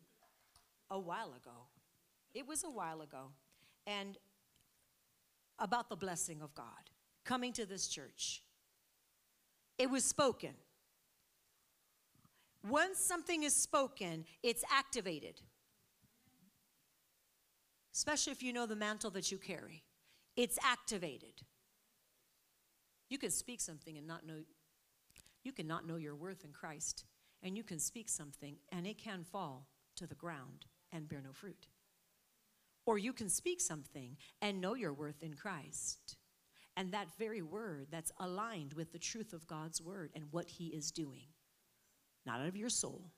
a 0.90 0.98
while 0.98 1.34
ago. 1.34 1.68
It 2.34 2.48
was 2.48 2.64
a 2.64 2.70
while 2.70 3.02
ago. 3.02 3.32
And 3.86 4.18
about 5.60 5.90
the 5.90 5.98
blessing 5.98 6.42
of 6.42 6.56
God 6.56 6.90
coming 7.26 7.52
to 7.54 7.66
this 7.66 7.90
church. 7.90 8.42
It 9.78 9.90
was 9.90 10.06
spoken. 10.06 10.54
Once 12.66 12.98
something 12.98 13.44
is 13.44 13.54
spoken, 13.54 14.24
it's 14.44 14.64
activated. 14.72 15.42
Especially 17.94 18.32
if 18.32 18.42
you 18.42 18.54
know 18.54 18.66
the 18.66 18.78
mantle 18.78 19.12
that 19.12 19.30
you 19.30 19.40
carry, 19.40 19.84
it's 20.38 20.58
activated. 20.64 21.42
You 23.10 23.18
can 23.18 23.30
speak 23.30 23.60
something 23.60 23.98
and 23.98 24.08
not 24.08 24.26
know, 24.26 24.40
you 25.46 25.52
cannot 25.52 25.88
know 25.88 25.98
your 25.98 26.16
worth 26.16 26.44
in 26.44 26.52
Christ, 26.52 27.06
and 27.44 27.56
you 27.56 27.64
can 27.64 27.80
speak 27.80 28.10
something 28.10 28.58
and 28.72 28.88
it 28.88 28.98
can 28.98 29.24
fall 29.24 29.68
to 29.96 30.08
the 30.08 30.16
ground 30.16 30.66
and 30.92 31.08
bear 31.08 31.22
no 31.22 31.32
fruit. 31.32 31.68
Or 32.86 32.98
you 32.98 33.14
can 33.14 33.30
speak 33.30 33.62
something 33.62 34.18
and 34.42 34.62
know 34.62 34.76
your 34.76 34.94
worth 34.94 35.24
in 35.24 35.34
Christ. 35.34 36.18
And 36.78 36.92
that 36.92 37.08
very 37.18 37.42
word 37.42 37.88
that's 37.90 38.12
aligned 38.20 38.74
with 38.74 38.92
the 38.92 39.00
truth 39.00 39.34
of 39.34 39.48
God's 39.48 39.82
word 39.82 40.12
and 40.14 40.26
what 40.32 40.50
He 40.50 40.68
is 40.68 40.92
doing, 40.92 41.28
not 42.26 42.42
out 42.42 42.48
of 42.48 42.58
your 42.58 42.70
soul, 42.70 43.12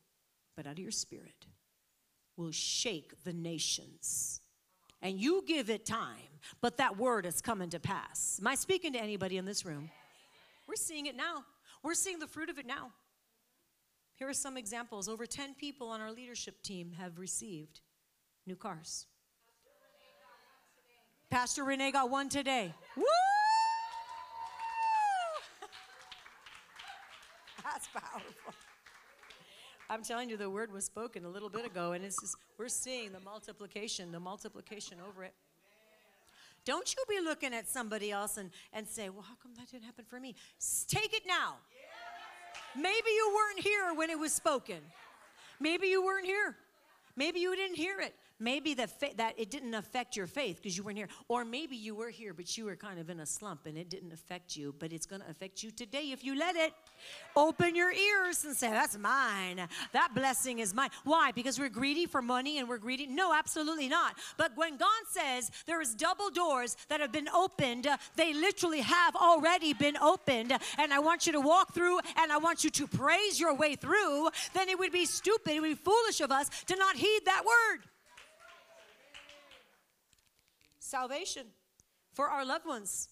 but 0.55 0.67
out 0.67 0.73
of 0.73 0.79
your 0.79 0.91
spirit, 0.91 1.47
will 2.35 2.51
shake 2.51 3.23
the 3.23 3.33
nations. 3.33 4.41
And 5.01 5.19
you 5.19 5.43
give 5.47 5.69
it 5.69 5.85
time, 5.85 6.39
but 6.61 6.77
that 6.77 6.97
word 6.97 7.25
is 7.25 7.41
coming 7.41 7.69
to 7.71 7.79
pass. 7.79 8.37
Am 8.39 8.47
I 8.47 8.55
speaking 8.55 8.93
to 8.93 9.01
anybody 9.01 9.37
in 9.37 9.45
this 9.45 9.65
room? 9.65 9.89
We're 10.67 10.75
seeing 10.75 11.07
it 11.07 11.15
now. 11.15 11.45
We're 11.87 11.93
seeing 11.93 12.19
the 12.19 12.27
fruit 12.27 12.49
of 12.49 12.59
it 12.59 12.65
now. 12.65 12.91
Here 14.15 14.27
are 14.27 14.33
some 14.33 14.57
examples. 14.57 15.07
Over 15.07 15.25
10 15.25 15.55
people 15.55 15.87
on 15.87 16.01
our 16.01 16.11
leadership 16.11 16.61
team 16.61 16.91
have 16.99 17.17
received 17.17 17.79
new 18.45 18.57
cars. 18.57 19.05
Pastor 21.29 21.63
Renee 21.63 21.93
got 21.93 22.09
one 22.09 22.27
today. 22.27 22.73
Woo! 22.97 23.03
That's 27.63 27.87
powerful. 27.87 28.53
I'm 29.89 30.03
telling 30.03 30.29
you, 30.29 30.35
the 30.35 30.49
word 30.49 30.73
was 30.73 30.83
spoken 30.83 31.23
a 31.23 31.29
little 31.29 31.49
bit 31.49 31.65
ago, 31.65 31.93
and 31.93 32.03
it's 32.03 32.19
just, 32.19 32.35
we're 32.57 32.67
seeing 32.67 33.13
the 33.13 33.21
multiplication, 33.21 34.11
the 34.11 34.19
multiplication 34.19 34.97
over 35.07 35.23
it. 35.23 35.33
Don't 36.65 36.93
you 36.93 37.01
be 37.07 37.23
looking 37.23 37.53
at 37.53 37.69
somebody 37.69 38.11
else 38.11 38.35
and, 38.35 38.49
and 38.73 38.85
say, 38.85 39.07
well, 39.07 39.21
how 39.21 39.35
come 39.41 39.53
that 39.55 39.71
didn't 39.71 39.85
happen 39.85 40.03
for 40.03 40.19
me? 40.19 40.35
Take 40.89 41.13
it 41.13 41.23
now. 41.25 41.59
Maybe 42.77 43.09
you 43.09 43.33
weren't 43.35 43.65
here 43.65 43.93
when 43.95 44.11
it 44.11 44.19
was 44.19 44.31
spoken. 44.31 44.77
Maybe 45.59 45.87
you 45.87 46.05
weren't 46.05 46.27
here. 46.27 46.55
Maybe 47.15 47.39
you 47.39 47.55
didn't 47.55 47.75
hear 47.75 47.99
it. 47.99 48.13
Maybe 48.39 48.75
that, 48.75 48.99
fa- 48.99 49.15
that 49.17 49.33
it 49.37 49.49
didn't 49.49 49.73
affect 49.73 50.15
your 50.15 50.27
faith 50.27 50.57
because 50.57 50.77
you 50.77 50.83
weren't 50.83 50.97
here. 50.97 51.09
Or 51.27 51.43
maybe 51.43 51.75
you 51.75 51.95
were 51.95 52.09
here, 52.09 52.35
but 52.35 52.55
you 52.55 52.65
were 52.65 52.75
kind 52.75 52.99
of 52.99 53.09
in 53.09 53.19
a 53.19 53.25
slump 53.25 53.65
and 53.65 53.77
it 53.77 53.89
didn't 53.89 54.13
affect 54.13 54.55
you, 54.55 54.75
but 54.77 54.93
it's 54.93 55.07
going 55.07 55.21
to 55.21 55.29
affect 55.29 55.63
you 55.63 55.71
today 55.71 56.11
if 56.11 56.23
you 56.23 56.37
let 56.37 56.55
it. 56.55 56.71
Open 57.35 57.75
your 57.75 57.91
ears 57.91 58.45
and 58.45 58.55
say, 58.55 58.69
That's 58.69 58.95
mine. 58.97 59.67
That 59.91 60.11
blessing 60.13 60.59
is 60.59 60.73
mine. 60.73 60.91
Why? 61.03 61.31
Because 61.31 61.57
we're 61.59 61.69
greedy 61.69 62.05
for 62.05 62.21
money 62.21 62.59
and 62.59 62.69
we're 62.69 62.77
greedy? 62.77 63.07
No, 63.07 63.33
absolutely 63.33 63.87
not. 63.87 64.15
But 64.37 64.51
when 64.55 64.77
God 64.77 64.89
says 65.09 65.49
there 65.65 65.81
is 65.81 65.95
double 65.95 66.29
doors 66.29 66.77
that 66.89 67.01
have 67.01 67.11
been 67.11 67.29
opened, 67.29 67.87
they 68.15 68.33
literally 68.33 68.81
have 68.81 69.15
already 69.15 69.73
been 69.73 69.97
opened. 69.97 70.53
And 70.77 70.93
I 70.93 70.99
want 70.99 71.25
you 71.25 71.33
to 71.33 71.41
walk 71.41 71.73
through 71.73 71.99
and 72.17 72.31
I 72.31 72.37
want 72.37 72.63
you 72.63 72.69
to 72.69 72.87
praise 72.87 73.39
your 73.39 73.55
way 73.55 73.75
through, 73.75 74.29
then 74.53 74.69
it 74.69 74.77
would 74.77 74.91
be 74.91 75.05
stupid, 75.05 75.53
it 75.53 75.59
would 75.59 75.69
be 75.69 75.75
foolish 75.75 76.21
of 76.21 76.31
us 76.31 76.49
to 76.67 76.75
not 76.75 76.95
heed 76.95 77.21
that 77.25 77.43
word 77.43 77.83
salvation 80.87 81.43
for 82.13 82.27
our 82.27 82.45
loved 82.45 82.65
ones 82.65 83.09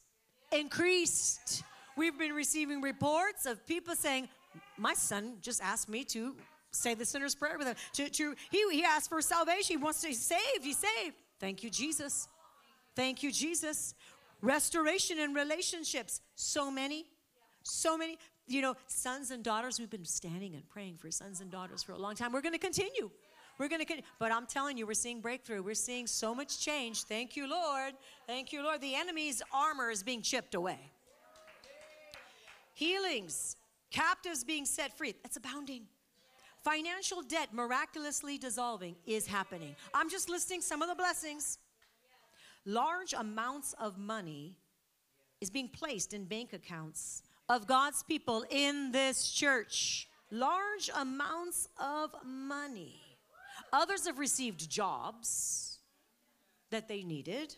increased. 0.52 1.64
We've 1.98 2.18
been 2.18 2.34
receiving 2.34 2.82
reports 2.82 3.46
of 3.46 3.66
people 3.68 3.96
saying, 3.96 4.30
My 4.78 4.94
son 4.94 5.38
just 5.42 5.62
asked 5.62 5.90
me 5.90 6.04
to 6.06 6.36
say 6.72 6.94
the 6.94 7.06
sinner's 7.06 7.36
prayer 7.36 7.58
with 7.58 7.68
him. 7.68 7.76
To, 7.94 8.10
to, 8.10 8.36
he, 8.52 8.64
he 8.72 8.84
asked 8.84 9.10
for 9.10 9.22
salvation. 9.22 9.78
He 9.78 9.84
wants 9.84 10.02
to 10.02 10.08
be 10.08 10.14
saved. 10.14 10.64
He's 10.64 10.78
saved. 10.78 11.16
Thank 11.40 11.64
you, 11.64 11.70
Jesus. 11.70 12.28
Thank 12.96 13.24
you, 13.24 13.32
Jesus. 13.32 13.94
Restoration 14.42 15.20
in 15.20 15.34
relationships. 15.34 16.22
So 16.36 16.70
many. 16.72 17.06
So 17.64 17.98
many. 17.98 18.18
You 18.48 18.62
know, 18.62 18.76
sons 18.88 19.32
and 19.32 19.44
daughters, 19.44 19.80
we've 19.80 19.90
been 19.90 20.06
standing 20.06 20.54
and 20.54 20.68
praying 20.70 20.98
for 20.98 21.10
sons 21.10 21.42
and 21.42 21.50
daughters 21.50 21.82
for 21.82 21.94
a 21.94 21.98
long 21.98 22.16
time. 22.16 22.32
We're 22.32 22.42
going 22.42 22.54
to 22.54 22.60
continue. 22.60 23.10
We're 23.58 23.70
going 23.70 23.86
to, 23.86 24.02
but 24.20 24.32
I'm 24.32 24.46
telling 24.46 24.78
you, 24.78 24.86
we're 24.86 24.94
seeing 24.94 25.22
breakthrough. 25.22 25.62
We're 25.62 25.76
seeing 25.76 26.08
so 26.08 26.36
much 26.36 26.60
change. 26.60 27.04
Thank 27.04 27.36
you, 27.36 27.50
Lord. 27.50 27.94
Thank 28.28 28.52
you, 28.52 28.64
Lord. 28.64 28.82
The 28.82 28.96
enemy's 28.96 29.42
armor 29.54 29.90
is 29.90 30.04
being 30.04 30.22
chipped 30.22 30.56
away. 30.56 30.80
Healings, 32.74 33.56
captives 33.92 34.44
being 34.44 34.66
set 34.66 34.98
free. 34.98 35.14
That's 35.24 35.38
abounding. 35.38 35.84
Financial 36.64 37.22
debt 37.22 37.54
miraculously 37.54 38.38
dissolving 38.38 38.96
is 39.06 39.28
happening. 39.28 39.76
I'm 39.94 40.10
just 40.10 40.30
listing 40.30 40.62
some 40.62 40.82
of 40.82 40.90
the 40.90 40.96
blessings. 40.96 41.60
Large 42.66 43.14
amounts 43.14 43.74
of 43.80 43.98
money 43.98 44.58
is 45.40 45.50
being 45.50 45.70
placed 45.70 46.14
in 46.14 46.26
bank 46.26 46.54
accounts 46.54 47.22
of 47.48 47.68
God's 47.68 48.02
people 48.04 48.44
in 48.50 48.92
this 48.92 49.30
church. 49.30 50.10
Large 50.32 50.90
amounts 50.98 51.70
of 51.80 52.16
money. 52.26 53.05
Others 53.74 54.08
have 54.08 54.20
received 54.20 54.70
jobs 54.70 55.80
that 56.72 56.88
they 56.88 57.04
needed. 57.04 57.56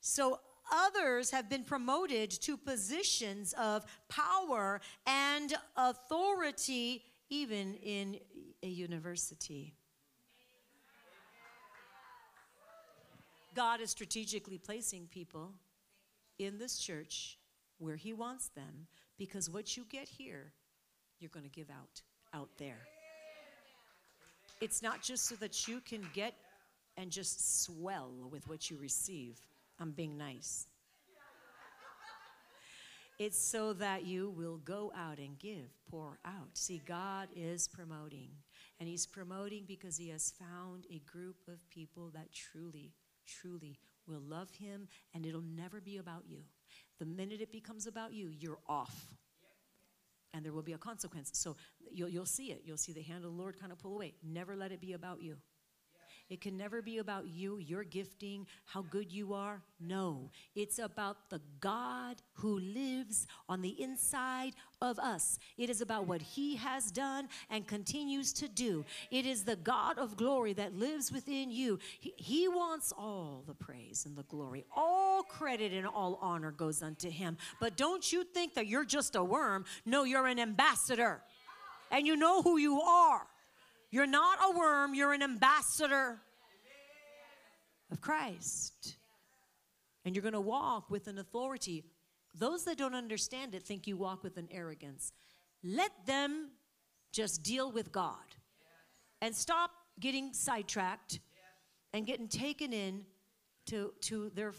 So 0.00 0.40
others 0.70 1.30
have 1.30 1.48
been 1.48 1.64
promoted 1.64 2.30
to 2.30 2.56
positions 2.56 3.54
of 3.54 3.84
power 4.08 4.80
and 5.06 5.54
authority, 5.76 7.04
even 7.30 7.74
in 7.74 8.18
a 8.62 8.68
university. 8.68 9.74
God 13.54 13.80
is 13.80 13.90
strategically 13.90 14.58
placing 14.58 15.08
people 15.08 15.52
in 16.38 16.58
this 16.58 16.78
church 16.78 17.38
where 17.78 17.96
He 17.96 18.12
wants 18.12 18.48
them 18.48 18.86
because 19.18 19.50
what 19.50 19.76
you 19.76 19.84
get 19.90 20.08
here, 20.08 20.52
you're 21.20 21.30
going 21.30 21.44
to 21.44 21.50
give 21.50 21.70
out 21.70 22.02
out 22.34 22.48
there. 22.56 22.80
It's 24.62 24.80
not 24.80 25.02
just 25.02 25.24
so 25.24 25.34
that 25.40 25.66
you 25.66 25.80
can 25.80 26.06
get 26.14 26.34
and 26.96 27.10
just 27.10 27.64
swell 27.64 28.12
with 28.30 28.46
what 28.48 28.70
you 28.70 28.78
receive. 28.78 29.40
I'm 29.80 29.90
being 29.90 30.16
nice. 30.16 30.68
It's 33.18 33.44
so 33.44 33.72
that 33.72 34.06
you 34.06 34.30
will 34.30 34.58
go 34.58 34.92
out 34.96 35.18
and 35.18 35.36
give, 35.36 35.68
pour 35.90 36.20
out. 36.24 36.50
See, 36.54 36.80
God 36.86 37.28
is 37.34 37.66
promoting. 37.66 38.28
And 38.78 38.88
He's 38.88 39.04
promoting 39.04 39.64
because 39.66 39.96
He 39.96 40.10
has 40.10 40.32
found 40.38 40.86
a 40.92 41.00
group 41.10 41.38
of 41.48 41.68
people 41.68 42.12
that 42.14 42.32
truly, 42.32 42.92
truly 43.26 43.80
will 44.06 44.22
love 44.22 44.54
Him, 44.54 44.86
and 45.12 45.26
it'll 45.26 45.42
never 45.42 45.80
be 45.80 45.96
about 45.96 46.22
you. 46.28 46.38
The 47.00 47.06
minute 47.06 47.40
it 47.40 47.50
becomes 47.50 47.88
about 47.88 48.12
you, 48.12 48.28
you're 48.28 48.60
off. 48.68 49.08
And 50.34 50.44
there 50.44 50.52
will 50.52 50.62
be 50.62 50.72
a 50.72 50.78
consequence. 50.78 51.30
So 51.34 51.56
you'll, 51.90 52.08
you'll 52.08 52.26
see 52.26 52.52
it. 52.52 52.62
You'll 52.64 52.76
see 52.78 52.92
the 52.92 53.02
hand 53.02 53.24
of 53.24 53.30
the 53.30 53.36
Lord 53.36 53.58
kind 53.60 53.72
of 53.72 53.78
pull 53.78 53.94
away. 53.94 54.14
Never 54.22 54.56
let 54.56 54.72
it 54.72 54.80
be 54.80 54.94
about 54.94 55.22
you. 55.22 55.36
It 56.32 56.40
can 56.40 56.56
never 56.56 56.80
be 56.80 56.96
about 56.96 57.28
you, 57.28 57.58
your 57.58 57.84
gifting, 57.84 58.46
how 58.64 58.80
good 58.80 59.12
you 59.12 59.34
are. 59.34 59.60
No, 59.78 60.30
it's 60.54 60.78
about 60.78 61.28
the 61.28 61.42
God 61.60 62.22
who 62.32 62.58
lives 62.58 63.26
on 63.50 63.60
the 63.60 63.78
inside 63.82 64.54
of 64.80 64.98
us. 64.98 65.38
It 65.58 65.68
is 65.68 65.82
about 65.82 66.06
what 66.06 66.22
He 66.22 66.56
has 66.56 66.90
done 66.90 67.28
and 67.50 67.66
continues 67.66 68.32
to 68.32 68.48
do. 68.48 68.86
It 69.10 69.26
is 69.26 69.44
the 69.44 69.56
God 69.56 69.98
of 69.98 70.16
glory 70.16 70.54
that 70.54 70.74
lives 70.74 71.12
within 71.12 71.50
you. 71.50 71.78
He, 72.00 72.14
he 72.16 72.48
wants 72.48 72.94
all 72.96 73.44
the 73.46 73.52
praise 73.52 74.06
and 74.06 74.16
the 74.16 74.22
glory. 74.22 74.64
All 74.74 75.24
credit 75.24 75.74
and 75.74 75.86
all 75.86 76.18
honor 76.22 76.50
goes 76.50 76.82
unto 76.82 77.10
Him. 77.10 77.36
But 77.60 77.76
don't 77.76 78.10
you 78.10 78.24
think 78.24 78.54
that 78.54 78.66
you're 78.66 78.86
just 78.86 79.16
a 79.16 79.22
worm. 79.22 79.66
No, 79.84 80.04
you're 80.04 80.26
an 80.26 80.38
ambassador. 80.38 81.20
And 81.90 82.06
you 82.06 82.16
know 82.16 82.40
who 82.40 82.56
you 82.56 82.80
are. 82.80 83.26
You're 83.92 84.06
not 84.06 84.38
a 84.42 84.58
worm, 84.58 84.94
you're 84.94 85.12
an 85.12 85.22
ambassador 85.22 86.18
of 87.90 88.00
Christ. 88.00 88.96
And 90.04 90.16
you're 90.16 90.22
going 90.22 90.32
to 90.32 90.40
walk 90.40 90.90
with 90.90 91.06
an 91.08 91.18
authority. 91.18 91.84
Those 92.34 92.64
that 92.64 92.78
don't 92.78 92.94
understand 92.94 93.54
it 93.54 93.62
think 93.62 93.86
you 93.86 93.98
walk 93.98 94.24
with 94.24 94.38
an 94.38 94.48
arrogance. 94.50 95.12
Let 95.62 95.90
them 96.06 96.52
just 97.12 97.42
deal 97.42 97.70
with 97.70 97.92
God 97.92 98.16
and 99.20 99.36
stop 99.36 99.70
getting 100.00 100.32
sidetracked 100.32 101.20
and 101.92 102.06
getting 102.06 102.28
taken 102.28 102.72
in 102.72 103.04
to, 103.66 103.92
to 104.00 104.30
their, 104.30 104.54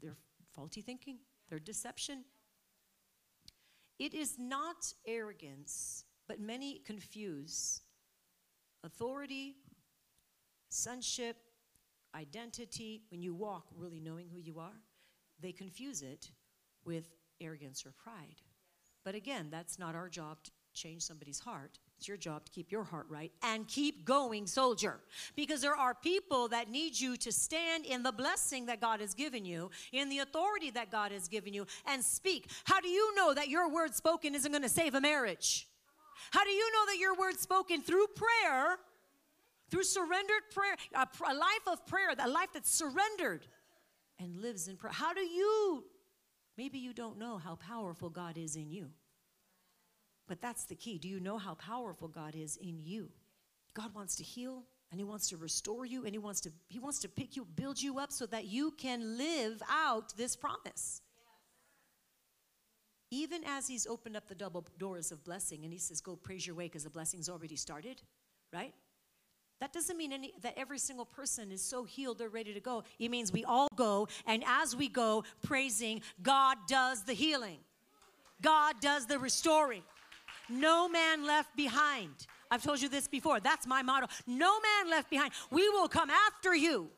their 0.00 0.14
faulty 0.54 0.82
thinking, 0.82 1.18
their 1.50 1.58
deception. 1.58 2.24
It 3.98 4.14
is 4.14 4.36
not 4.38 4.94
arrogance, 5.04 6.04
but 6.28 6.40
many 6.40 6.78
confuse 6.86 7.82
authority, 8.84 9.56
sonship, 10.68 11.36
identity, 12.14 13.02
when 13.10 13.22
you 13.22 13.34
walk 13.34 13.66
really 13.76 14.00
knowing 14.00 14.28
who 14.32 14.40
you 14.40 14.58
are, 14.58 14.80
they 15.40 15.52
confuse 15.52 16.02
it 16.02 16.30
with 16.84 17.08
arrogance 17.40 17.84
or 17.86 17.92
pride. 17.92 18.42
But 19.04 19.14
again, 19.14 19.48
that's 19.50 19.78
not 19.78 19.94
our 19.94 20.08
job 20.08 20.42
to 20.44 20.50
change 20.74 21.02
somebody's 21.02 21.40
heart. 21.40 21.78
It's 21.98 22.08
your 22.08 22.16
job 22.16 22.44
to 22.46 22.52
keep 22.52 22.72
your 22.72 22.84
heart 22.84 23.06
right 23.08 23.32
and 23.42 23.66
keep 23.66 24.04
going, 24.04 24.46
soldier. 24.46 25.00
Because 25.36 25.60
there 25.60 25.76
are 25.76 25.94
people 25.94 26.48
that 26.48 26.70
need 26.70 26.98
you 26.98 27.16
to 27.18 27.32
stand 27.32 27.84
in 27.84 28.02
the 28.02 28.12
blessing 28.12 28.66
that 28.66 28.80
God 28.80 29.00
has 29.00 29.14
given 29.14 29.44
you, 29.44 29.70
in 29.92 30.08
the 30.08 30.20
authority 30.20 30.70
that 30.70 30.90
God 30.90 31.12
has 31.12 31.28
given 31.28 31.52
you, 31.52 31.66
and 31.86 32.02
speak. 32.02 32.50
How 32.64 32.80
do 32.80 32.88
you 32.88 33.14
know 33.16 33.34
that 33.34 33.48
your 33.48 33.70
word 33.70 33.94
spoken 33.94 34.34
isn't 34.34 34.50
going 34.50 34.62
to 34.62 34.68
save 34.68 34.94
a 34.94 35.00
marriage? 35.00 35.68
How 36.30 36.44
do 36.44 36.50
you 36.50 36.72
know 36.72 36.86
that 36.86 36.98
your 36.98 37.14
word 37.14 37.38
spoken 37.38 37.82
through 37.82 38.06
prayer, 38.14 38.76
through 39.70 39.84
surrendered 39.84 40.50
prayer, 40.52 40.76
a, 40.94 41.06
a 41.30 41.34
life 41.34 41.66
of 41.66 41.86
prayer, 41.86 42.10
a 42.18 42.28
life 42.28 42.48
that's 42.52 42.70
surrendered 42.70 43.46
and 44.18 44.36
lives 44.36 44.68
in 44.68 44.76
prayer? 44.76 44.92
How 44.92 45.12
do 45.12 45.20
you? 45.20 45.84
Maybe 46.56 46.78
you 46.78 46.92
don't 46.92 47.18
know 47.18 47.38
how 47.38 47.56
powerful 47.56 48.10
God 48.10 48.36
is 48.36 48.56
in 48.56 48.70
you. 48.70 48.90
But 50.28 50.40
that's 50.40 50.64
the 50.64 50.76
key. 50.76 50.98
Do 50.98 51.08
you 51.08 51.18
know 51.18 51.38
how 51.38 51.54
powerful 51.54 52.06
God 52.06 52.36
is 52.36 52.56
in 52.56 52.80
you? 52.84 53.10
God 53.74 53.94
wants 53.94 54.16
to 54.16 54.22
heal 54.22 54.64
and 54.90 55.00
he 55.00 55.04
wants 55.04 55.28
to 55.30 55.36
restore 55.36 55.84
you 55.84 56.04
and 56.04 56.12
he 56.12 56.18
wants 56.18 56.40
to 56.42 56.52
he 56.68 56.78
wants 56.78 56.98
to 57.00 57.08
pick 57.08 57.36
you 57.36 57.44
build 57.44 57.80
you 57.80 57.98
up 57.98 58.12
so 58.12 58.26
that 58.26 58.46
you 58.46 58.72
can 58.72 59.16
live 59.16 59.62
out 59.70 60.16
this 60.16 60.36
promise 60.36 61.02
even 63.10 63.42
as 63.44 63.66
he's 63.66 63.86
opened 63.86 64.16
up 64.16 64.28
the 64.28 64.34
double 64.34 64.64
doors 64.78 65.10
of 65.10 65.24
blessing 65.24 65.64
and 65.64 65.72
he 65.72 65.78
says, 65.78 66.00
Go 66.00 66.16
praise 66.16 66.46
your 66.46 66.56
way 66.56 66.66
because 66.66 66.84
the 66.84 66.90
blessing's 66.90 67.28
already 67.28 67.56
started, 67.56 68.02
right? 68.52 68.72
That 69.60 69.72
doesn't 69.74 69.96
mean 69.96 70.12
any, 70.12 70.32
that 70.40 70.54
every 70.56 70.78
single 70.78 71.04
person 71.04 71.52
is 71.52 71.62
so 71.62 71.84
healed 71.84 72.18
they're 72.18 72.30
ready 72.30 72.54
to 72.54 72.60
go. 72.60 72.82
It 72.98 73.10
means 73.10 73.30
we 73.30 73.44
all 73.44 73.68
go, 73.76 74.08
and 74.26 74.42
as 74.46 74.74
we 74.74 74.88
go 74.88 75.24
praising, 75.42 76.00
God 76.22 76.56
does 76.66 77.02
the 77.04 77.12
healing, 77.12 77.58
God 78.40 78.76
does 78.80 79.06
the 79.06 79.18
restoring. 79.18 79.82
No 80.48 80.88
man 80.88 81.26
left 81.26 81.54
behind. 81.56 82.26
I've 82.50 82.62
told 82.62 82.82
you 82.82 82.88
this 82.88 83.06
before. 83.06 83.38
That's 83.38 83.68
my 83.68 83.82
motto. 83.82 84.08
No 84.26 84.58
man 84.60 84.90
left 84.90 85.08
behind. 85.08 85.32
We 85.52 85.68
will 85.68 85.86
come 85.86 86.10
after 86.10 86.54
you. 86.56 86.88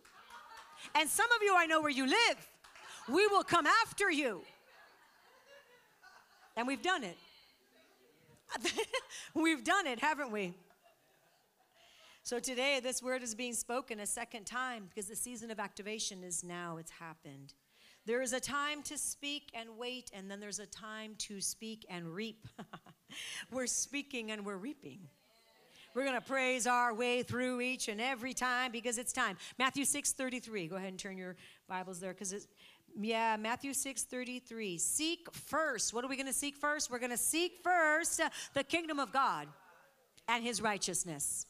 And 0.94 1.09
some 1.09 1.31
of 1.33 1.42
you, 1.42 1.55
I 1.55 1.66
know 1.66 1.83
where 1.83 1.90
you 1.90 2.07
live. 2.07 2.51
We 3.09 3.27
will 3.27 3.42
come 3.42 3.66
after 3.66 4.11
you. 4.11 4.40
And 6.56 6.66
we've 6.66 6.82
done 6.82 7.04
it. 7.04 7.16
we've 9.34 9.64
done 9.64 9.86
it, 9.86 10.00
haven't 10.00 10.30
we? 10.30 10.54
So 12.24 12.38
today, 12.38 12.80
this 12.82 13.02
word 13.02 13.22
is 13.22 13.34
being 13.34 13.54
spoken 13.54 14.00
a 14.00 14.06
second 14.06 14.44
time 14.44 14.84
because 14.88 15.08
the 15.08 15.16
season 15.16 15.50
of 15.50 15.58
activation 15.58 16.22
is 16.22 16.44
now, 16.44 16.76
it's 16.76 16.90
happened. 16.90 17.54
There 18.04 18.22
is 18.22 18.32
a 18.32 18.40
time 18.40 18.82
to 18.84 18.98
speak 18.98 19.50
and 19.54 19.78
wait, 19.78 20.10
and 20.14 20.30
then 20.30 20.40
there's 20.40 20.58
a 20.58 20.66
time 20.66 21.14
to 21.18 21.40
speak 21.40 21.86
and 21.88 22.14
reap. 22.14 22.46
we're 23.52 23.66
speaking 23.66 24.30
and 24.30 24.44
we're 24.44 24.56
reaping. 24.56 25.00
We're 25.94 26.04
going 26.04 26.14
to 26.14 26.26
praise 26.26 26.66
our 26.66 26.94
way 26.94 27.22
through 27.22 27.60
each 27.60 27.88
and 27.88 28.00
every 28.00 28.32
time 28.32 28.72
because 28.72 28.98
it's 28.98 29.12
time. 29.12 29.36
Matthew 29.58 29.84
6 29.84 30.12
33. 30.12 30.68
Go 30.68 30.76
ahead 30.76 30.88
and 30.88 30.98
turn 30.98 31.18
your 31.18 31.36
Bibles 31.68 32.00
there 32.00 32.12
because 32.12 32.32
it's 32.32 32.46
yeah, 33.00 33.37
Matthew 33.38 33.72
6 33.72 34.05
33. 34.05 34.78
Seek 34.78 35.33
first. 35.33 35.92
What 35.92 36.05
are 36.05 36.09
we 36.09 36.16
going 36.16 36.26
to 36.26 36.33
seek 36.33 36.57
first? 36.57 36.90
We're 36.90 36.98
going 36.98 37.11
to 37.11 37.16
seek 37.16 37.59
first 37.62 38.20
the 38.55 38.64
kingdom 38.64 38.98
of 38.98 39.12
God 39.12 39.48
and 40.28 40.44
his 40.44 40.61
righteousness. 40.61 41.46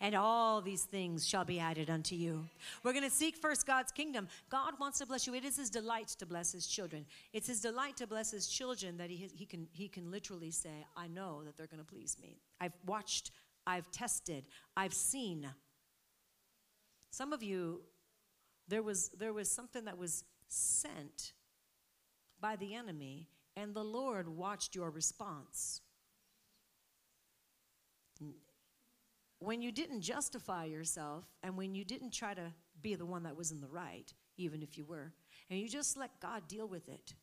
And 0.00 0.14
all 0.14 0.60
these 0.60 0.82
things 0.82 1.26
shall 1.26 1.44
be 1.44 1.58
added 1.58 1.88
unto 1.88 2.14
you. 2.14 2.46
We're 2.82 2.92
going 2.92 3.04
to 3.04 3.10
seek 3.10 3.36
first 3.36 3.66
God's 3.66 3.90
kingdom. 3.90 4.28
God 4.50 4.74
wants 4.78 4.98
to 4.98 5.06
bless 5.06 5.26
you. 5.26 5.34
It 5.34 5.44
is 5.44 5.56
his 5.56 5.70
delight 5.70 6.08
to 6.18 6.26
bless 6.26 6.52
his 6.52 6.66
children. 6.66 7.06
It's 7.32 7.46
his 7.46 7.60
delight 7.60 7.96
to 7.98 8.06
bless 8.06 8.30
his 8.30 8.48
children 8.48 8.98
that 8.98 9.10
he, 9.10 9.30
he, 9.34 9.46
can, 9.46 9.66
he 9.72 9.88
can 9.88 10.10
literally 10.10 10.50
say, 10.50 10.84
I 10.96 11.08
know 11.08 11.42
that 11.44 11.56
they're 11.56 11.66
going 11.66 11.82
to 11.82 11.86
please 11.86 12.16
me. 12.20 12.38
I've 12.60 12.74
watched, 12.86 13.30
I've 13.66 13.90
tested, 13.90 14.44
I've 14.76 14.94
seen. 14.94 15.48
Some 17.10 17.32
of 17.32 17.42
you, 17.42 17.80
there 18.68 18.82
was, 18.82 19.08
there 19.18 19.32
was 19.32 19.50
something 19.50 19.86
that 19.86 19.96
was 19.96 20.24
sent 20.48 21.32
by 22.40 22.56
the 22.56 22.74
enemy, 22.74 23.28
and 23.56 23.74
the 23.74 23.84
Lord 23.84 24.28
watched 24.28 24.74
your 24.74 24.90
response. 24.90 25.80
When 29.40 29.62
you 29.62 29.70
didn't 29.70 30.00
justify 30.00 30.64
yourself, 30.64 31.24
and 31.42 31.56
when 31.56 31.74
you 31.74 31.84
didn't 31.84 32.12
try 32.12 32.34
to 32.34 32.52
be 32.80 32.94
the 32.94 33.06
one 33.06 33.22
that 33.24 33.36
was 33.36 33.50
in 33.50 33.60
the 33.60 33.68
right, 33.68 34.12
even 34.36 34.62
if 34.62 34.76
you 34.76 34.84
were, 34.84 35.12
and 35.50 35.58
you 35.58 35.68
just 35.68 35.96
let 35.96 36.20
God 36.20 36.48
deal 36.48 36.66
with 36.66 36.88
it. 36.88 37.14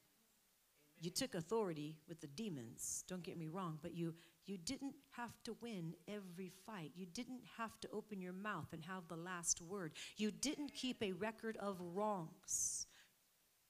You 1.00 1.10
took 1.10 1.36
authority 1.36 1.98
with 2.08 2.22
the 2.22 2.28
demons, 2.28 3.04
don't 3.08 3.24
get 3.24 3.38
me 3.38 3.48
wrong, 3.48 3.80
but 3.82 3.94
you 3.94 4.16
you 4.46 4.58
didn't 4.58 4.94
have 5.12 5.34
to 5.46 5.56
win 5.60 5.96
every 6.08 6.52
fight. 6.66 6.92
You 6.96 7.08
didn't 7.08 7.42
have 7.58 7.80
to 7.82 7.90
open 7.92 8.22
your 8.22 8.34
mouth 8.34 8.68
and 8.74 8.84
have 8.84 9.08
the 9.08 9.16
last 9.16 9.60
word. 9.60 9.94
You 10.18 10.30
didn't 10.30 10.72
keep 10.74 11.02
a 11.02 11.14
record 11.14 11.58
of 11.58 11.82
wrongs. 11.82 12.86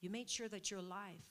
You 0.00 0.10
made 0.10 0.28
sure 0.28 0.48
that 0.48 0.70
your 0.70 0.82
life 0.82 1.24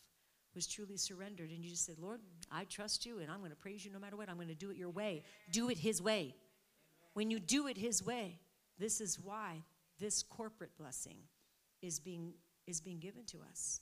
was 0.53 0.67
truly 0.67 0.97
surrendered 0.97 1.49
and 1.49 1.63
you 1.63 1.69
just 1.69 1.85
said, 1.85 1.99
Lord, 1.99 2.21
I 2.51 2.63
trust 2.63 3.05
you 3.05 3.19
and 3.19 3.29
I'm 3.29 3.39
going 3.39 3.51
to 3.51 3.57
praise 3.57 3.85
you 3.85 3.91
no 3.91 3.99
matter 3.99 4.15
what. 4.15 4.29
I'm 4.29 4.35
going 4.35 4.47
to 4.47 4.55
do 4.55 4.71
it 4.71 4.77
your 4.77 4.89
way. 4.89 5.23
Do 5.51 5.69
it 5.69 5.77
His 5.77 6.01
way. 6.01 6.35
When 7.13 7.29
you 7.29 7.39
do 7.39 7.67
it 7.67 7.77
His 7.77 8.03
way, 8.03 8.39
this 8.79 9.01
is 9.01 9.19
why 9.19 9.61
this 9.99 10.23
corporate 10.23 10.77
blessing 10.77 11.17
is 11.81 11.99
being, 11.99 12.33
is 12.67 12.81
being 12.81 12.99
given 12.99 13.25
to 13.25 13.37
us. 13.49 13.81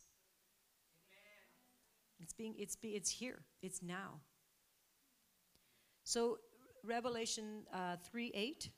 It's 2.20 2.34
being 2.34 2.56
it's 2.58 2.76
be, 2.76 2.90
it's 2.90 3.10
here. 3.10 3.40
It's 3.62 3.82
now. 3.84 4.22
So 6.04 6.38
Revelation 6.84 7.64
uh, 7.74 7.98
3 8.10 8.32
8. 8.34 8.70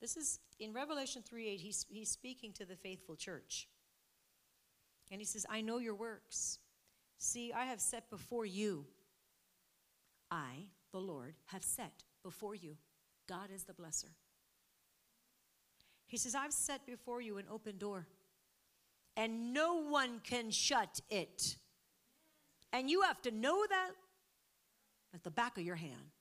This 0.00 0.16
is 0.16 0.40
in 0.60 0.72
Revelation 0.72 1.22
3 1.22 1.48
8, 1.48 1.60
he's, 1.60 1.86
he's 1.88 2.10
speaking 2.10 2.52
to 2.54 2.64
the 2.64 2.76
faithful 2.76 3.16
church. 3.16 3.68
And 5.10 5.20
he 5.20 5.24
says, 5.24 5.46
I 5.48 5.60
know 5.60 5.78
your 5.78 5.94
works. 5.94 6.58
See, 7.18 7.52
I 7.52 7.64
have 7.64 7.80
set 7.80 8.10
before 8.10 8.46
you, 8.46 8.86
I, 10.30 10.66
the 10.92 11.00
Lord, 11.00 11.34
have 11.46 11.64
set 11.64 12.04
before 12.22 12.54
you. 12.54 12.76
God 13.28 13.50
is 13.54 13.64
the 13.64 13.72
blesser. 13.72 14.12
He 16.06 16.16
says, 16.16 16.34
I've 16.34 16.52
set 16.52 16.86
before 16.86 17.20
you 17.20 17.38
an 17.38 17.44
open 17.50 17.76
door, 17.76 18.06
and 19.16 19.52
no 19.52 19.82
one 19.82 20.20
can 20.22 20.50
shut 20.50 21.00
it. 21.10 21.56
And 22.72 22.88
you 22.88 23.02
have 23.02 23.20
to 23.22 23.30
know 23.30 23.64
that 23.68 23.90
at 25.14 25.24
the 25.24 25.30
back 25.30 25.58
of 25.58 25.64
your 25.64 25.76
hand. 25.76 26.12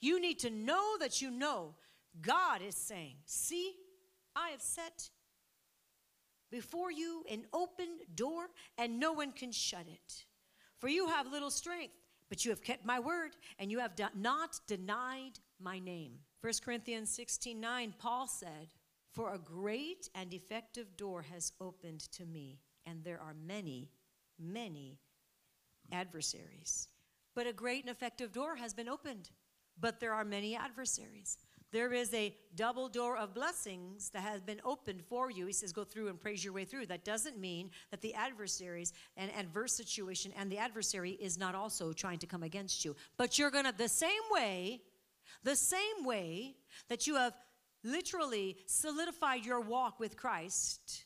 You 0.00 0.20
need 0.20 0.40
to 0.40 0.50
know 0.50 0.96
that 1.00 1.20
you 1.20 1.30
know 1.30 1.74
God 2.20 2.62
is 2.62 2.74
saying, 2.74 3.14
See, 3.24 3.72
I 4.34 4.50
have 4.50 4.60
set 4.60 5.10
before 6.52 6.92
you 6.92 7.24
an 7.28 7.46
open 7.52 7.88
door, 8.14 8.44
and 8.78 9.00
no 9.00 9.12
one 9.12 9.32
can 9.32 9.50
shut 9.50 9.86
it. 9.88 10.24
For 10.78 10.88
you 10.88 11.08
have 11.08 11.32
little 11.32 11.50
strength, 11.50 11.94
but 12.28 12.44
you 12.44 12.50
have 12.50 12.62
kept 12.62 12.84
my 12.84 13.00
word, 13.00 13.32
and 13.58 13.72
you 13.72 13.80
have 13.80 13.98
not 14.14 14.60
denied 14.68 15.40
my 15.58 15.78
name. 15.78 16.12
1 16.42 16.52
Corinthians 16.64 17.10
16 17.10 17.58
9, 17.58 17.94
Paul 17.98 18.28
said, 18.28 18.68
For 19.12 19.32
a 19.34 19.38
great 19.38 20.08
and 20.14 20.32
effective 20.34 20.96
door 20.96 21.22
has 21.22 21.52
opened 21.60 22.00
to 22.12 22.26
me, 22.26 22.60
and 22.84 23.02
there 23.02 23.20
are 23.20 23.34
many, 23.34 23.90
many 24.38 24.98
adversaries. 25.90 26.88
But 27.34 27.46
a 27.46 27.52
great 27.52 27.84
and 27.84 27.90
effective 27.90 28.30
door 28.30 28.56
has 28.56 28.74
been 28.74 28.88
opened, 28.88 29.30
but 29.80 30.00
there 30.00 30.12
are 30.12 30.24
many 30.24 30.54
adversaries. 30.54 31.38
There 31.72 31.94
is 31.94 32.12
a 32.12 32.34
double 32.54 32.88
door 32.88 33.16
of 33.16 33.32
blessings 33.32 34.10
that 34.10 34.22
has 34.22 34.42
been 34.42 34.60
opened 34.62 35.02
for 35.02 35.30
you. 35.30 35.46
He 35.46 35.54
says, 35.54 35.72
go 35.72 35.84
through 35.84 36.08
and 36.08 36.20
praise 36.20 36.44
your 36.44 36.52
way 36.52 36.66
through. 36.66 36.86
That 36.86 37.02
doesn't 37.02 37.38
mean 37.38 37.70
that 37.90 38.02
the 38.02 38.12
adversaries 38.12 38.92
and 39.16 39.30
adverse 39.34 39.72
situation 39.74 40.32
and 40.36 40.52
the 40.52 40.58
adversary 40.58 41.12
is 41.12 41.38
not 41.38 41.54
also 41.54 41.94
trying 41.94 42.18
to 42.18 42.26
come 42.26 42.42
against 42.42 42.84
you. 42.84 42.94
But 43.16 43.38
you're 43.38 43.50
going 43.50 43.64
to, 43.64 43.72
the 43.72 43.88
same 43.88 44.10
way, 44.30 44.82
the 45.44 45.56
same 45.56 46.04
way 46.04 46.56
that 46.88 47.06
you 47.06 47.16
have 47.16 47.32
literally 47.82 48.58
solidified 48.66 49.46
your 49.46 49.60
walk 49.60 49.98
with 49.98 50.16
Christ 50.16 51.04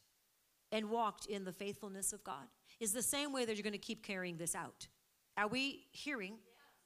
and 0.72 0.90
walked 0.90 1.26
in 1.26 1.44
the 1.44 1.52
faithfulness 1.52 2.12
of 2.12 2.24
God, 2.24 2.48
is 2.80 2.92
the 2.92 3.02
same 3.02 3.32
way 3.32 3.44
that 3.44 3.54
you're 3.54 3.62
going 3.62 3.72
to 3.72 3.78
keep 3.78 4.02
carrying 4.02 4.36
this 4.36 4.56
out. 4.56 4.88
Are 5.36 5.46
we 5.46 5.86
hearing 5.92 6.38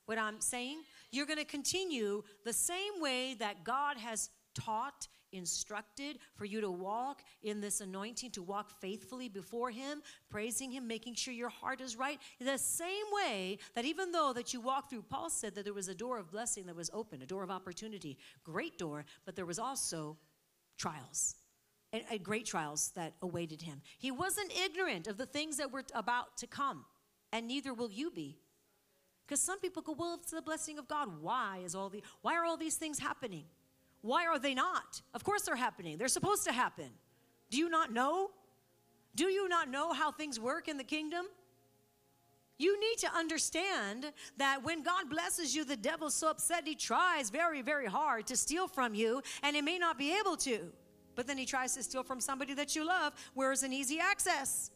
what 0.05 0.19
I'm 0.19 0.41
saying? 0.41 0.83
You're 1.13 1.27
going 1.27 1.39
to 1.39 1.45
continue 1.45 2.23
the 2.45 2.53
same 2.53 3.01
way 3.01 3.35
that 3.35 3.65
God 3.65 3.97
has 3.97 4.31
taught, 4.55 5.09
instructed 5.33 6.19
for 6.35 6.45
you 6.45 6.61
to 6.61 6.71
walk 6.71 7.23
in 7.43 7.61
this 7.61 7.81
anointing, 7.81 8.33
to 8.33 8.43
walk 8.43 8.71
faithfully 8.81 9.29
before 9.29 9.71
Him, 9.71 10.03
praising 10.29 10.71
Him, 10.71 10.87
making 10.87 11.15
sure 11.15 11.33
your 11.33 11.49
heart 11.49 11.81
is 11.81 11.97
right. 11.97 12.19
The 12.41 12.59
same 12.59 13.07
way 13.13 13.59
that 13.75 13.85
even 13.85 14.13
though 14.13 14.33
that 14.33 14.53
you 14.53 14.61
walk 14.61 14.91
through, 14.91 15.03
Paul 15.03 15.31
said 15.31 15.55
that 15.55 15.65
there 15.65 15.75
was 15.75 15.89
a 15.89 15.95
door 15.95 16.19
of 16.19 16.31
blessing 16.31 16.67
that 16.67 16.77
was 16.77 16.91
open, 16.93 17.23
a 17.23 17.27
door 17.27 17.43
of 17.43 17.51
opportunity, 17.51 18.19
great 18.45 18.79
door, 18.79 19.05
but 19.25 19.37
there 19.37 19.47
was 19.47 19.59
also 19.59 20.17
trials. 20.79 21.37
And, 21.93 22.05
and 22.09 22.23
great 22.23 22.47
trials 22.47 22.93
that 22.95 23.15
awaited 23.21 23.63
him. 23.63 23.83
He 23.99 24.13
wasn't 24.13 24.53
ignorant 24.57 25.09
of 25.09 25.19
the 25.19 25.27
things 25.27 25.57
that 25.57 25.73
were 25.73 25.83
about 25.93 26.37
to 26.37 26.47
come, 26.47 26.85
and 27.33 27.49
neither 27.49 27.75
will 27.75 27.91
you 27.91 28.13
be. 28.13 28.39
Because 29.31 29.41
some 29.41 29.61
people 29.61 29.81
go, 29.81 29.93
well, 29.93 30.19
it's 30.21 30.33
the 30.33 30.43
blessing 30.43 30.77
of 30.77 30.89
God. 30.89 31.09
Why 31.23 31.61
is 31.65 31.77
all 31.77 31.89
the 31.89 32.03
why 32.21 32.35
are 32.35 32.45
all 32.45 32.57
these 32.57 32.75
things 32.75 32.99
happening? 32.99 33.45
Why 34.03 34.27
are 34.27 34.41
they 34.41 34.55
not? 34.55 35.03
Of 35.15 35.23
course 35.23 35.43
they're 35.43 35.55
happening. 35.55 35.99
They're 35.99 36.09
supposed 36.09 36.43
to 36.47 36.53
happen. 36.53 36.91
Do 37.49 37.57
you 37.57 37.69
not 37.69 37.93
know? 37.93 38.33
Do 39.15 39.27
you 39.27 39.49
not 39.49 39.71
know 39.71 39.93
how 39.93 40.11
things 40.11 40.41
work 40.41 40.67
in 40.67 40.79
the 40.79 40.83
kingdom? 40.83 41.27
You 42.59 42.81
need 42.81 42.99
to 42.99 43.15
understand 43.15 44.07
that 44.37 44.65
when 44.65 44.83
God 44.83 45.09
blesses 45.09 45.55
you, 45.55 45.65
the 45.65 45.77
devil's 45.77 46.17
so 46.17 46.31
upset 46.31 46.67
he 46.67 46.75
tries 46.75 47.31
very, 47.31 47.63
very 47.63 47.87
hard 47.87 48.27
to 48.27 48.37
steal 48.37 48.67
from 48.67 48.97
you, 48.97 49.23
and 49.45 49.55
he 49.55 49.63
may 49.63 49.79
not 49.79 49.97
be 49.97 50.13
able 50.19 50.37
to. 50.39 50.73
But 51.15 51.29
then 51.29 51.39
he 51.39 51.47
tries 51.47 51.77
to 51.77 51.85
steal 51.85 52.03
from 52.03 52.21
somebody 52.21 52.55
that 52.55 52.75
you 52.75 52.85
love, 52.85 53.13
where 53.35 53.53
is 53.53 53.63
an 53.63 53.73
easy 53.73 54.01
access. 54.01 54.73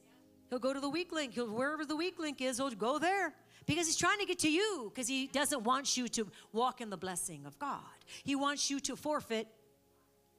He'll 0.55 0.61
go 0.61 0.73
to 0.73 0.79
the 0.79 0.89
weak 0.89 1.11
link. 1.11 1.35
He'll 1.35 1.51
wherever 1.51 1.85
the 1.85 1.97
weak 1.97 2.17
link 2.21 2.41
is, 2.41 2.59
he'll 2.59 2.71
go 2.71 3.01
there 3.01 3.35
because 3.67 3.89
he's 3.89 3.97
trying 3.97 4.21
to 4.21 4.25
get 4.25 4.39
to 4.39 4.49
you 4.49 4.93
because 4.95 5.09
he 5.09 5.27
doesn't 5.27 5.65
want 5.65 5.97
you 5.97 6.07
to 6.07 6.29
walk 6.53 6.81
in 6.81 6.91
the 6.91 6.97
blessing 6.97 7.45
of 7.45 7.59
God. 7.59 7.81
He 8.23 8.37
wants 8.37 8.71
you 8.71 8.79
to 8.79 8.95
forfeit 8.95 9.49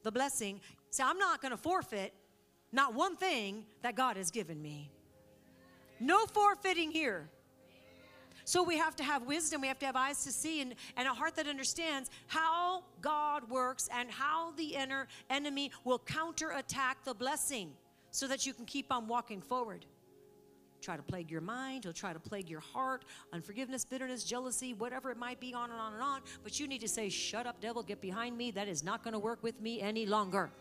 the 0.04 0.14
blessing. 0.14 0.62
Say, 0.90 1.04
I'm 1.04 1.18
not 1.18 1.42
going 1.42 1.52
to 1.52 1.58
forfeit 1.58 2.14
not 2.72 2.94
one 2.94 3.18
thing 3.18 3.66
that 3.82 3.98
God 3.98 4.16
has 4.16 4.32
given 4.32 4.62
me. 4.62 4.90
No 6.00 6.26
forfeiting 6.28 6.92
here. 6.92 7.30
So 8.46 8.64
we 8.64 8.78
have 8.78 8.96
to 8.96 9.04
have 9.04 9.24
wisdom, 9.24 9.60
we 9.60 9.68
have 9.68 9.80
to 9.80 9.86
have 9.86 9.98
eyes 9.98 10.24
to 10.24 10.32
see, 10.32 10.62
and, 10.62 10.76
and 10.96 11.10
a 11.10 11.14
heart 11.14 11.36
that 11.36 11.50
understands 11.50 12.10
how 12.28 12.86
God 13.02 13.50
works 13.50 13.90
and 13.94 14.10
how 14.10 14.52
the 14.52 14.76
inner 14.76 15.10
enemy 15.30 15.72
will 15.84 16.00
counterattack 16.00 17.04
the 17.04 17.14
blessing 17.14 17.72
so 18.12 18.28
that 18.28 18.46
you 18.46 18.54
can 18.54 18.64
keep 18.64 18.94
on 18.94 19.08
walking 19.08 19.42
forward 19.42 19.86
try 20.82 20.96
to 20.96 21.04
plague 21.04 21.32
your 21.32 21.42
mind, 21.42 21.84
he'll 21.84 21.94
try 21.94 22.14
to 22.14 22.20
plague 22.20 22.50
your 22.50 22.60
heart, 22.60 23.06
unforgiveness, 23.34 23.86
bitterness, 23.86 24.24
jealousy, 24.24 24.74
whatever 24.74 25.12
it 25.12 25.18
might 25.18 25.40
be, 25.40 25.54
on 25.54 25.72
and 25.72 25.80
on 25.80 25.94
and 25.94 26.02
on. 26.02 26.22
But 26.44 26.60
you 26.60 26.68
need 26.68 26.82
to 26.82 26.88
say, 26.88 27.10
Shut 27.10 27.48
up, 27.48 27.60
devil, 27.62 27.84
get 27.84 28.02
behind 28.02 28.38
me. 28.38 28.52
That 28.52 28.68
is 28.68 28.84
not 28.84 29.04
going 29.04 29.14
to 29.14 29.20
work 29.20 29.42
with 29.42 29.60
me 29.62 29.82
any 29.82 30.06
longer. 30.06 30.52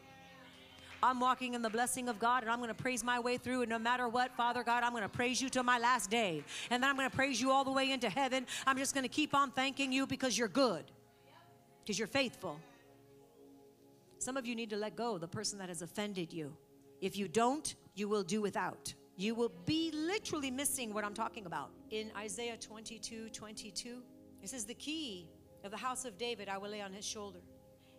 I'm 1.04 1.20
walking 1.20 1.52
in 1.52 1.60
the 1.60 1.68
blessing 1.68 2.08
of 2.08 2.18
God 2.18 2.42
and 2.42 2.50
I'm 2.50 2.58
going 2.58 2.68
to 2.68 2.74
praise 2.74 3.04
my 3.04 3.20
way 3.20 3.36
through. 3.36 3.60
And 3.60 3.68
no 3.68 3.78
matter 3.78 4.08
what, 4.08 4.34
Father 4.36 4.62
God, 4.62 4.82
I'm 4.82 4.92
going 4.92 5.02
to 5.02 5.08
praise 5.08 5.40
you 5.40 5.50
till 5.50 5.62
my 5.62 5.78
last 5.78 6.08
day. 6.08 6.42
And 6.70 6.82
then 6.82 6.88
I'm 6.88 6.96
going 6.96 7.10
to 7.10 7.14
praise 7.14 7.38
you 7.38 7.50
all 7.50 7.62
the 7.62 7.72
way 7.72 7.90
into 7.90 8.08
heaven. 8.08 8.46
I'm 8.66 8.78
just 8.78 8.94
going 8.94 9.04
to 9.04 9.10
keep 9.10 9.34
on 9.34 9.50
thanking 9.50 9.92
you 9.92 10.06
because 10.06 10.38
you're 10.38 10.48
good, 10.48 10.84
because 11.82 11.98
you're 11.98 12.08
faithful. 12.08 12.58
Some 14.18 14.38
of 14.38 14.46
you 14.46 14.54
need 14.54 14.70
to 14.70 14.76
let 14.76 14.96
go 14.96 15.18
the 15.18 15.28
person 15.28 15.58
that 15.58 15.68
has 15.68 15.82
offended 15.82 16.32
you. 16.32 16.56
If 17.02 17.18
you 17.18 17.28
don't, 17.28 17.74
you 17.94 18.08
will 18.08 18.22
do 18.22 18.40
without 18.40 18.94
you 19.16 19.34
will 19.34 19.52
be 19.64 19.90
literally 19.92 20.50
missing 20.50 20.92
what 20.92 21.04
I'm 21.04 21.14
talking 21.14 21.46
about. 21.46 21.70
In 21.90 22.10
Isaiah 22.16 22.56
22 22.56 23.30
22, 23.30 24.02
it 24.42 24.48
says, 24.48 24.64
The 24.64 24.74
key 24.74 25.28
of 25.62 25.70
the 25.70 25.76
house 25.76 26.04
of 26.04 26.18
David 26.18 26.48
I 26.48 26.58
will 26.58 26.70
lay 26.70 26.80
on 26.80 26.92
his 26.92 27.04
shoulder. 27.04 27.40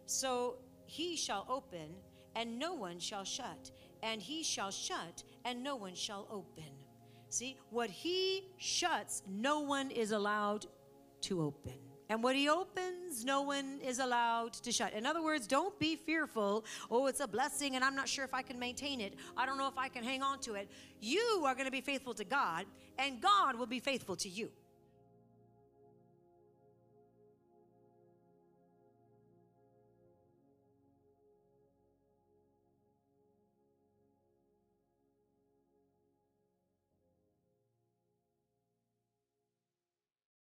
So 0.05 0.57
he 0.85 1.15
shall 1.15 1.45
open, 1.49 1.95
and 2.35 2.59
no 2.59 2.73
one 2.73 2.99
shall 2.99 3.23
shut, 3.23 3.71
and 4.03 4.21
he 4.21 4.43
shall 4.43 4.71
shut, 4.71 5.23
and 5.45 5.63
no 5.63 5.75
one 5.75 5.95
shall 5.95 6.27
open. 6.29 6.71
See, 7.29 7.57
what 7.69 7.89
he 7.89 8.47
shuts, 8.57 9.23
no 9.27 9.61
one 9.61 9.91
is 9.91 10.11
allowed 10.11 10.65
to 11.21 11.41
open. 11.41 11.84
And 12.09 12.21
what 12.21 12.35
he 12.35 12.47
opens, 12.49 13.25
no 13.25 13.41
one 13.41 13.79
is 13.83 13.99
allowed 13.99 14.53
to 14.53 14.71
shut. 14.71 14.93
In 14.93 15.05
other 15.05 15.23
words, 15.23 15.47
don't 15.47 15.77
be 15.79 15.95
fearful. 15.95 16.63
Oh, 16.91 17.07
it's 17.07 17.19
a 17.19 17.27
blessing, 17.27 17.75
and 17.75 17.83
I'm 17.83 17.95
not 17.95 18.07
sure 18.07 18.23
if 18.23 18.33
I 18.33 18.43
can 18.43 18.59
maintain 18.59 19.01
it. 19.01 19.15
I 19.35 19.45
don't 19.45 19.57
know 19.57 19.67
if 19.67 19.77
I 19.77 19.87
can 19.87 20.03
hang 20.03 20.21
on 20.21 20.39
to 20.41 20.53
it. 20.53 20.69
You 21.01 21.43
are 21.45 21.55
going 21.55 21.65
to 21.65 21.71
be 21.71 21.81
faithful 21.81 22.13
to 22.13 22.23
God, 22.23 22.65
and 22.99 23.21
God 23.21 23.57
will 23.57 23.65
be 23.65 23.79
faithful 23.79 24.15
to 24.17 24.29
you. 24.29 24.51